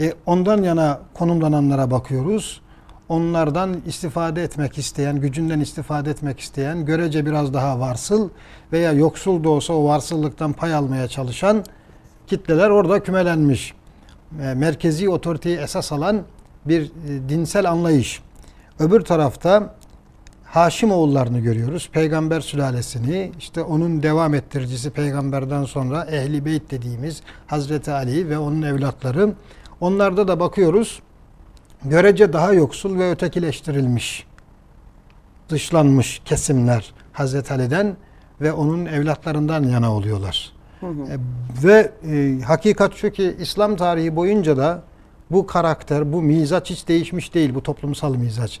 E, 0.00 0.14
ondan 0.26 0.62
yana 0.62 1.00
konumlananlara 1.14 1.90
bakıyoruz. 1.90 2.60
Onlardan 3.08 3.76
istifade 3.86 4.42
etmek 4.42 4.78
isteyen, 4.78 5.20
gücünden 5.20 5.60
istifade 5.60 6.10
etmek 6.10 6.40
isteyen, 6.40 6.84
görece 6.84 7.26
biraz 7.26 7.54
daha 7.54 7.80
varsıl 7.80 8.28
veya 8.72 8.92
yoksul 8.92 9.44
da 9.44 9.50
olsa 9.50 9.72
o 9.72 9.84
varsıllıktan 9.84 10.52
pay 10.52 10.74
almaya 10.74 11.08
çalışan 11.08 11.64
kitleler 12.26 12.70
orada 12.70 13.02
kümelenmiş. 13.02 13.74
E, 14.42 14.54
merkezi 14.54 15.08
otoriteyi 15.08 15.58
esas 15.58 15.92
alan 15.92 16.22
bir 16.64 16.82
e, 16.82 17.28
dinsel 17.28 17.70
anlayış. 17.70 18.22
Öbür 18.78 19.00
tarafta 19.00 19.74
Haşim 20.44 20.92
oğullarını 20.92 21.40
görüyoruz. 21.40 21.88
Peygamber 21.92 22.40
sülalesini, 22.40 23.32
işte 23.38 23.62
onun 23.62 24.02
devam 24.02 24.34
ettiricisi 24.34 24.90
peygamberden 24.90 25.64
sonra 25.64 26.04
Ehli 26.04 26.44
Beyt 26.44 26.70
dediğimiz 26.70 27.22
Hazreti 27.46 27.92
Ali 27.92 28.28
ve 28.28 28.38
onun 28.38 28.62
evlatları. 28.62 29.32
Onlarda 29.80 30.28
da 30.28 30.40
bakıyoruz 30.40 31.02
görece 31.84 32.32
daha 32.32 32.52
yoksul 32.52 32.98
ve 32.98 33.10
ötekileştirilmiş, 33.10 34.26
dışlanmış 35.48 36.22
kesimler 36.24 36.92
Hazreti 37.12 37.54
Ali'den 37.54 37.96
ve 38.40 38.52
onun 38.52 38.86
evlatlarından 38.86 39.62
yana 39.62 39.94
oluyorlar. 39.94 40.52
E, 40.82 40.86
ve 41.64 41.92
e, 42.08 42.40
hakikat 42.42 42.94
şu 42.94 43.10
ki 43.10 43.36
İslam 43.40 43.76
tarihi 43.76 44.16
boyunca 44.16 44.56
da 44.56 44.82
bu 45.30 45.46
karakter, 45.46 46.12
bu 46.12 46.22
mizaç 46.22 46.70
hiç 46.70 46.88
değişmiş 46.88 47.34
değil, 47.34 47.54
bu 47.54 47.62
toplumsal 47.62 48.14
mizaç. 48.14 48.60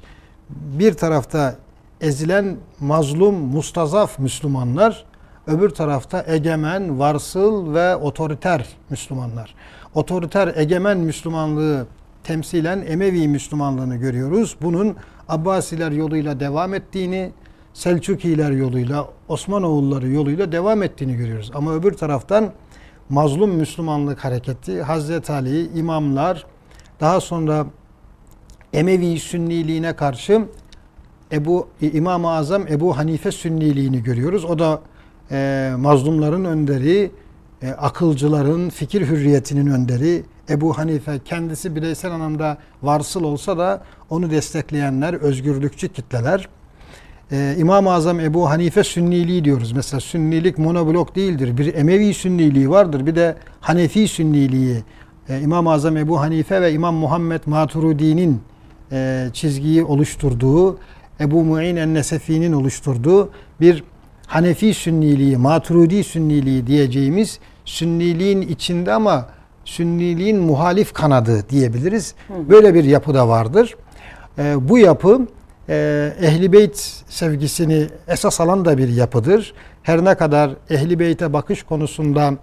Bir 0.50 0.94
tarafta 0.94 1.56
ezilen 2.00 2.56
mazlum, 2.80 3.34
mustazaf 3.34 4.18
Müslümanlar, 4.18 5.04
öbür 5.46 5.70
tarafta 5.70 6.24
egemen, 6.26 6.98
varsıl 6.98 7.74
ve 7.74 7.96
otoriter 7.96 8.66
Müslümanlar. 8.90 9.54
Otoriter, 9.94 10.52
egemen 10.56 10.98
Müslümanlığı 10.98 11.86
temsilen 12.24 12.84
Emevi 12.88 13.28
Müslümanlığını 13.28 13.96
görüyoruz. 13.96 14.56
Bunun 14.62 14.96
Abbasiler 15.28 15.90
yoluyla 15.90 16.40
devam 16.40 16.74
ettiğini, 16.74 17.32
Selçukiler 17.72 18.50
yoluyla, 18.50 19.08
Osmanoğulları 19.28 20.08
yoluyla 20.08 20.52
devam 20.52 20.82
ettiğini 20.82 21.16
görüyoruz. 21.16 21.50
Ama 21.54 21.74
öbür 21.74 21.92
taraftan 21.92 22.52
mazlum 23.08 23.50
Müslümanlık 23.50 24.24
hareketi, 24.24 24.82
Hazreti 24.82 25.32
Ali, 25.32 25.78
imamlar, 25.78 26.46
daha 27.00 27.20
sonra 27.20 27.66
Emevi 28.72 29.18
Sünniliğine 29.18 29.96
karşı 29.96 30.44
Ebu 31.32 31.68
İmam-ı 31.80 32.30
Azam 32.30 32.68
Ebu 32.68 32.96
Hanife 32.96 33.32
Sünniliğini 33.32 34.02
görüyoruz. 34.02 34.44
O 34.44 34.58
da 34.58 34.80
e, 35.30 35.72
mazlumların 35.78 36.44
önderi, 36.44 37.10
e, 37.62 37.70
akılcıların 37.70 38.68
fikir 38.70 39.06
hürriyetinin 39.06 39.66
önderi 39.66 40.24
Ebu 40.50 40.78
Hanife 40.78 41.18
kendisi 41.24 41.76
bireysel 41.76 42.12
anlamda 42.12 42.58
varsıl 42.82 43.24
olsa 43.24 43.58
da 43.58 43.82
onu 44.10 44.30
destekleyenler 44.30 45.14
özgürlükçü 45.14 45.88
kitleler. 45.88 46.48
Ee, 47.32 47.54
İmam-ı 47.58 47.92
Azam 47.92 48.20
Ebu 48.20 48.50
Hanife 48.50 48.84
Sünniliği 48.84 49.44
diyoruz. 49.44 49.72
Mesela 49.72 50.00
Sünnilik 50.00 50.58
monoblok 50.58 51.16
değildir. 51.16 51.58
Bir 51.58 51.74
Emevi 51.74 52.14
Sünniliği 52.14 52.70
vardır. 52.70 53.06
Bir 53.06 53.16
de 53.16 53.36
Hanefi 53.60 54.08
Sünniliği. 54.08 54.82
Ee, 55.28 55.40
İmam-ı 55.40 55.72
Azam 55.72 55.96
Ebu 55.96 56.20
Hanife 56.20 56.60
ve 56.60 56.72
İmam 56.72 56.94
Muhammed 56.94 57.40
Maturudi'nin 57.46 58.40
e, 58.92 59.28
çizgiyi 59.32 59.84
oluşturduğu, 59.84 60.78
Ebu 61.20 61.44
Mu'in 61.44 61.76
en-Nesefi'nin 61.76 62.52
oluşturduğu 62.52 63.30
bir 63.60 63.84
Hanefi 64.28 64.74
Sünniliği, 64.74 65.36
Maturidi 65.36 66.04
Sünniliği 66.04 66.66
diyeceğimiz 66.66 67.38
Sünniliğin 67.64 68.40
içinde 68.40 68.92
ama 68.92 69.26
Sünniliğin 69.64 70.40
muhalif 70.40 70.92
kanadı 70.92 71.48
diyebiliriz. 71.50 72.14
Böyle 72.48 72.74
bir 72.74 72.84
yapı 72.84 73.14
da 73.14 73.28
vardır. 73.28 73.76
Ee, 74.38 74.68
bu 74.68 74.78
yapı 74.78 75.26
e, 75.68 76.12
Ehli 76.22 76.52
Beyt 76.52 76.76
sevgisini 77.08 77.86
esas 78.08 78.40
alan 78.40 78.64
da 78.64 78.78
bir 78.78 78.88
yapıdır. 78.88 79.54
Her 79.82 80.04
ne 80.04 80.14
kadar 80.14 80.50
Ehli 80.70 80.98
Beyt'e 80.98 81.32
bakış 81.32 81.62
konusunda 81.62 82.34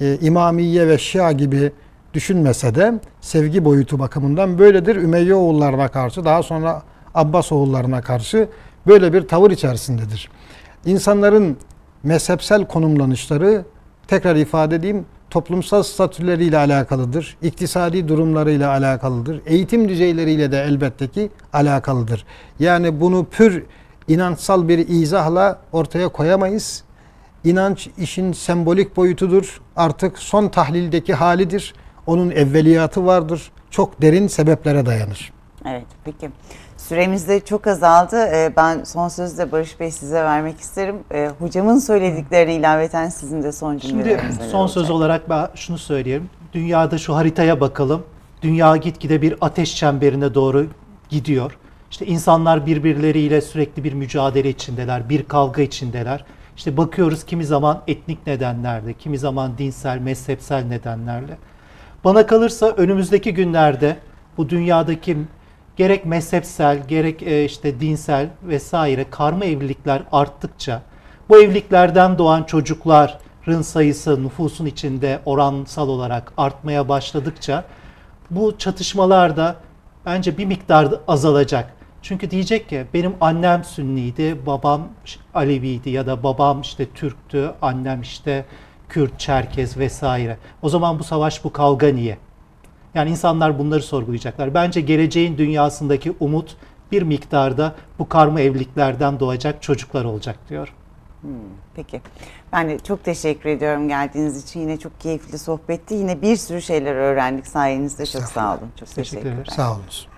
e, 0.00 0.18
İmamiye 0.20 0.88
ve 0.88 0.98
Şia 0.98 1.32
gibi 1.32 1.72
düşünmese 2.14 2.74
de 2.74 2.94
sevgi 3.20 3.64
boyutu 3.64 3.98
bakımından 3.98 4.58
böyledir. 4.58 4.96
Ümeyye 4.96 5.34
oğullarına 5.34 5.88
karşı 5.88 6.24
daha 6.24 6.42
sonra 6.42 6.82
Abbas 7.14 7.52
oğullarına 7.52 8.00
karşı 8.02 8.48
böyle 8.86 9.12
bir 9.12 9.28
tavır 9.28 9.50
içerisindedir. 9.50 10.30
İnsanların 10.84 11.56
mezhepsel 12.02 12.66
konumlanışları 12.66 13.64
tekrar 14.08 14.36
ifade 14.36 14.76
edeyim 14.76 15.06
toplumsal 15.30 15.82
statüleriyle 15.82 16.58
alakalıdır. 16.58 17.36
iktisadi 17.42 18.08
durumlarıyla 18.08 18.70
alakalıdır. 18.70 19.42
Eğitim 19.46 19.88
düzeyleriyle 19.88 20.52
de 20.52 20.58
elbette 20.58 21.08
ki 21.08 21.30
alakalıdır. 21.52 22.24
Yani 22.58 23.00
bunu 23.00 23.24
pür 23.24 23.64
inançsal 24.08 24.68
bir 24.68 24.88
izahla 24.88 25.60
ortaya 25.72 26.08
koyamayız. 26.08 26.84
İnanç 27.44 27.88
işin 27.98 28.32
sembolik 28.32 28.96
boyutudur. 28.96 29.60
Artık 29.76 30.18
son 30.18 30.48
tahlildeki 30.48 31.14
halidir. 31.14 31.74
Onun 32.06 32.30
evveliyatı 32.30 33.06
vardır. 33.06 33.50
Çok 33.70 34.02
derin 34.02 34.26
sebeplere 34.26 34.86
dayanır. 34.86 35.32
Evet 35.66 35.86
peki. 36.04 36.30
Süremiz 36.90 37.28
de 37.28 37.40
çok 37.40 37.66
azaldı. 37.66 38.16
Ee, 38.16 38.52
Ben 38.56 38.84
son 38.84 39.08
sözü 39.08 39.38
de 39.38 39.52
Barış 39.52 39.80
Bey 39.80 39.90
size 39.90 40.24
vermek 40.24 40.60
isterim. 40.60 40.96
Ee, 41.12 41.30
Hocamın 41.38 41.78
söylediklerini 41.78 42.54
ilaveten 42.54 43.08
sizin 43.08 43.42
de 43.42 43.52
son 43.52 43.78
Şimdi 43.78 43.88
cümleleriniz 43.92 44.38
neler 44.38 44.48
son 44.48 44.66
söz 44.66 44.90
olarak 44.90 45.30
ben 45.30 45.48
şunu 45.54 45.78
söyleyeyim. 45.78 46.30
Dünyada 46.52 46.98
şu 46.98 47.16
haritaya 47.16 47.60
bakalım. 47.60 48.02
Dünya 48.42 48.76
gitgide 48.76 49.22
bir 49.22 49.34
ateş 49.40 49.76
çemberine 49.76 50.34
doğru 50.34 50.66
gidiyor. 51.08 51.58
İşte 51.90 52.06
insanlar 52.06 52.66
birbirleriyle 52.66 53.40
sürekli 53.40 53.84
bir 53.84 53.92
mücadele 53.92 54.48
içindeler, 54.48 55.08
bir 55.08 55.22
kavga 55.22 55.62
içindeler. 55.62 56.24
İşte 56.56 56.76
bakıyoruz 56.76 57.24
kimi 57.24 57.44
zaman 57.44 57.82
etnik 57.86 58.26
nedenlerle, 58.26 58.92
kimi 58.92 59.18
zaman 59.18 59.58
dinsel, 59.58 59.98
mezhepsel 59.98 60.64
nedenlerle. 60.64 61.38
Bana 62.04 62.26
kalırsa 62.26 62.66
önümüzdeki 62.66 63.34
günlerde 63.34 63.96
bu 64.36 64.48
dünyadaki 64.48 65.18
gerek 65.80 66.06
mezhepsel, 66.06 66.88
gerek 66.88 67.22
e, 67.22 67.44
işte 67.44 67.80
dinsel 67.80 68.28
vesaire 68.42 69.10
karma 69.10 69.44
evlilikler 69.44 70.02
arttıkça 70.12 70.82
bu 71.28 71.42
evliliklerden 71.42 72.18
doğan 72.18 72.42
çocukların 72.42 73.62
sayısı 73.62 74.24
nüfusun 74.24 74.66
içinde 74.66 75.20
oransal 75.24 75.88
olarak 75.88 76.32
artmaya 76.36 76.88
başladıkça 76.88 77.64
bu 78.30 78.58
çatışmalar 78.58 79.36
da 79.36 79.56
bence 80.06 80.38
bir 80.38 80.46
miktar 80.46 80.88
azalacak. 81.08 81.72
Çünkü 82.02 82.30
diyecek 82.30 82.68
ki 82.68 82.86
benim 82.94 83.14
annem 83.20 83.64
Sünniydi, 83.64 84.46
babam 84.46 84.88
Aleviydi 85.34 85.90
ya 85.90 86.06
da 86.06 86.22
babam 86.22 86.60
işte 86.60 86.90
Türktü, 86.90 87.52
annem 87.62 88.00
işte 88.00 88.44
Kürt, 88.88 89.18
Çerkez 89.20 89.76
vesaire. 89.76 90.36
O 90.62 90.68
zaman 90.68 90.98
bu 90.98 91.04
savaş, 91.04 91.44
bu 91.44 91.52
kavga 91.52 91.88
niye? 91.88 92.18
Yani 92.94 93.10
insanlar 93.10 93.58
bunları 93.58 93.82
sorgulayacaklar. 93.82 94.54
Bence 94.54 94.80
geleceğin 94.80 95.38
dünyasındaki 95.38 96.14
umut 96.20 96.56
bir 96.92 97.02
miktarda 97.02 97.74
bu 97.98 98.08
karma 98.08 98.40
evliliklerden 98.40 99.20
doğacak 99.20 99.62
çocuklar 99.62 100.04
olacak 100.04 100.38
diyor. 100.48 100.74
Peki. 101.74 102.00
Ben 102.52 102.68
de 102.68 102.78
çok 102.78 103.04
teşekkür 103.04 103.48
ediyorum 103.50 103.88
geldiğiniz 103.88 104.44
için. 104.44 104.60
Yine 104.60 104.76
çok 104.76 105.00
keyifli 105.00 105.38
sohbetti. 105.38 105.94
Yine 105.94 106.22
bir 106.22 106.36
sürü 106.36 106.62
şeyler 106.62 106.94
öğrendik 106.94 107.46
sayenizde. 107.46 108.06
Çok 108.06 108.22
sağ 108.22 108.50
olun. 108.50 108.68
Çok 108.78 108.88
Teşekkür 108.88 109.02
teşekkürler. 109.10 109.34
ederiz. 109.34 109.54
Sağ 109.54 109.72
olunuz. 109.74 110.08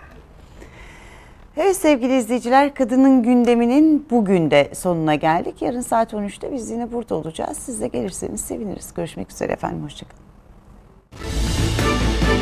Evet 1.56 1.76
sevgili 1.76 2.16
izleyiciler 2.16 2.74
kadının 2.74 3.22
gündeminin 3.22 4.06
bugün 4.10 4.50
de 4.50 4.70
sonuna 4.74 5.14
geldik. 5.14 5.62
Yarın 5.62 5.80
saat 5.80 6.12
13'te 6.12 6.52
biz 6.52 6.70
yine 6.70 6.92
burada 6.92 7.14
olacağız. 7.14 7.56
Siz 7.58 7.80
de 7.80 7.88
gelirseniz 7.88 8.40
seviniriz. 8.40 8.94
Görüşmek 8.94 9.30
üzere 9.32 9.52
efendim. 9.52 9.84
Hoşçakalın. 9.84 10.22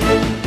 Thank 0.01 0.30
you 0.30 0.39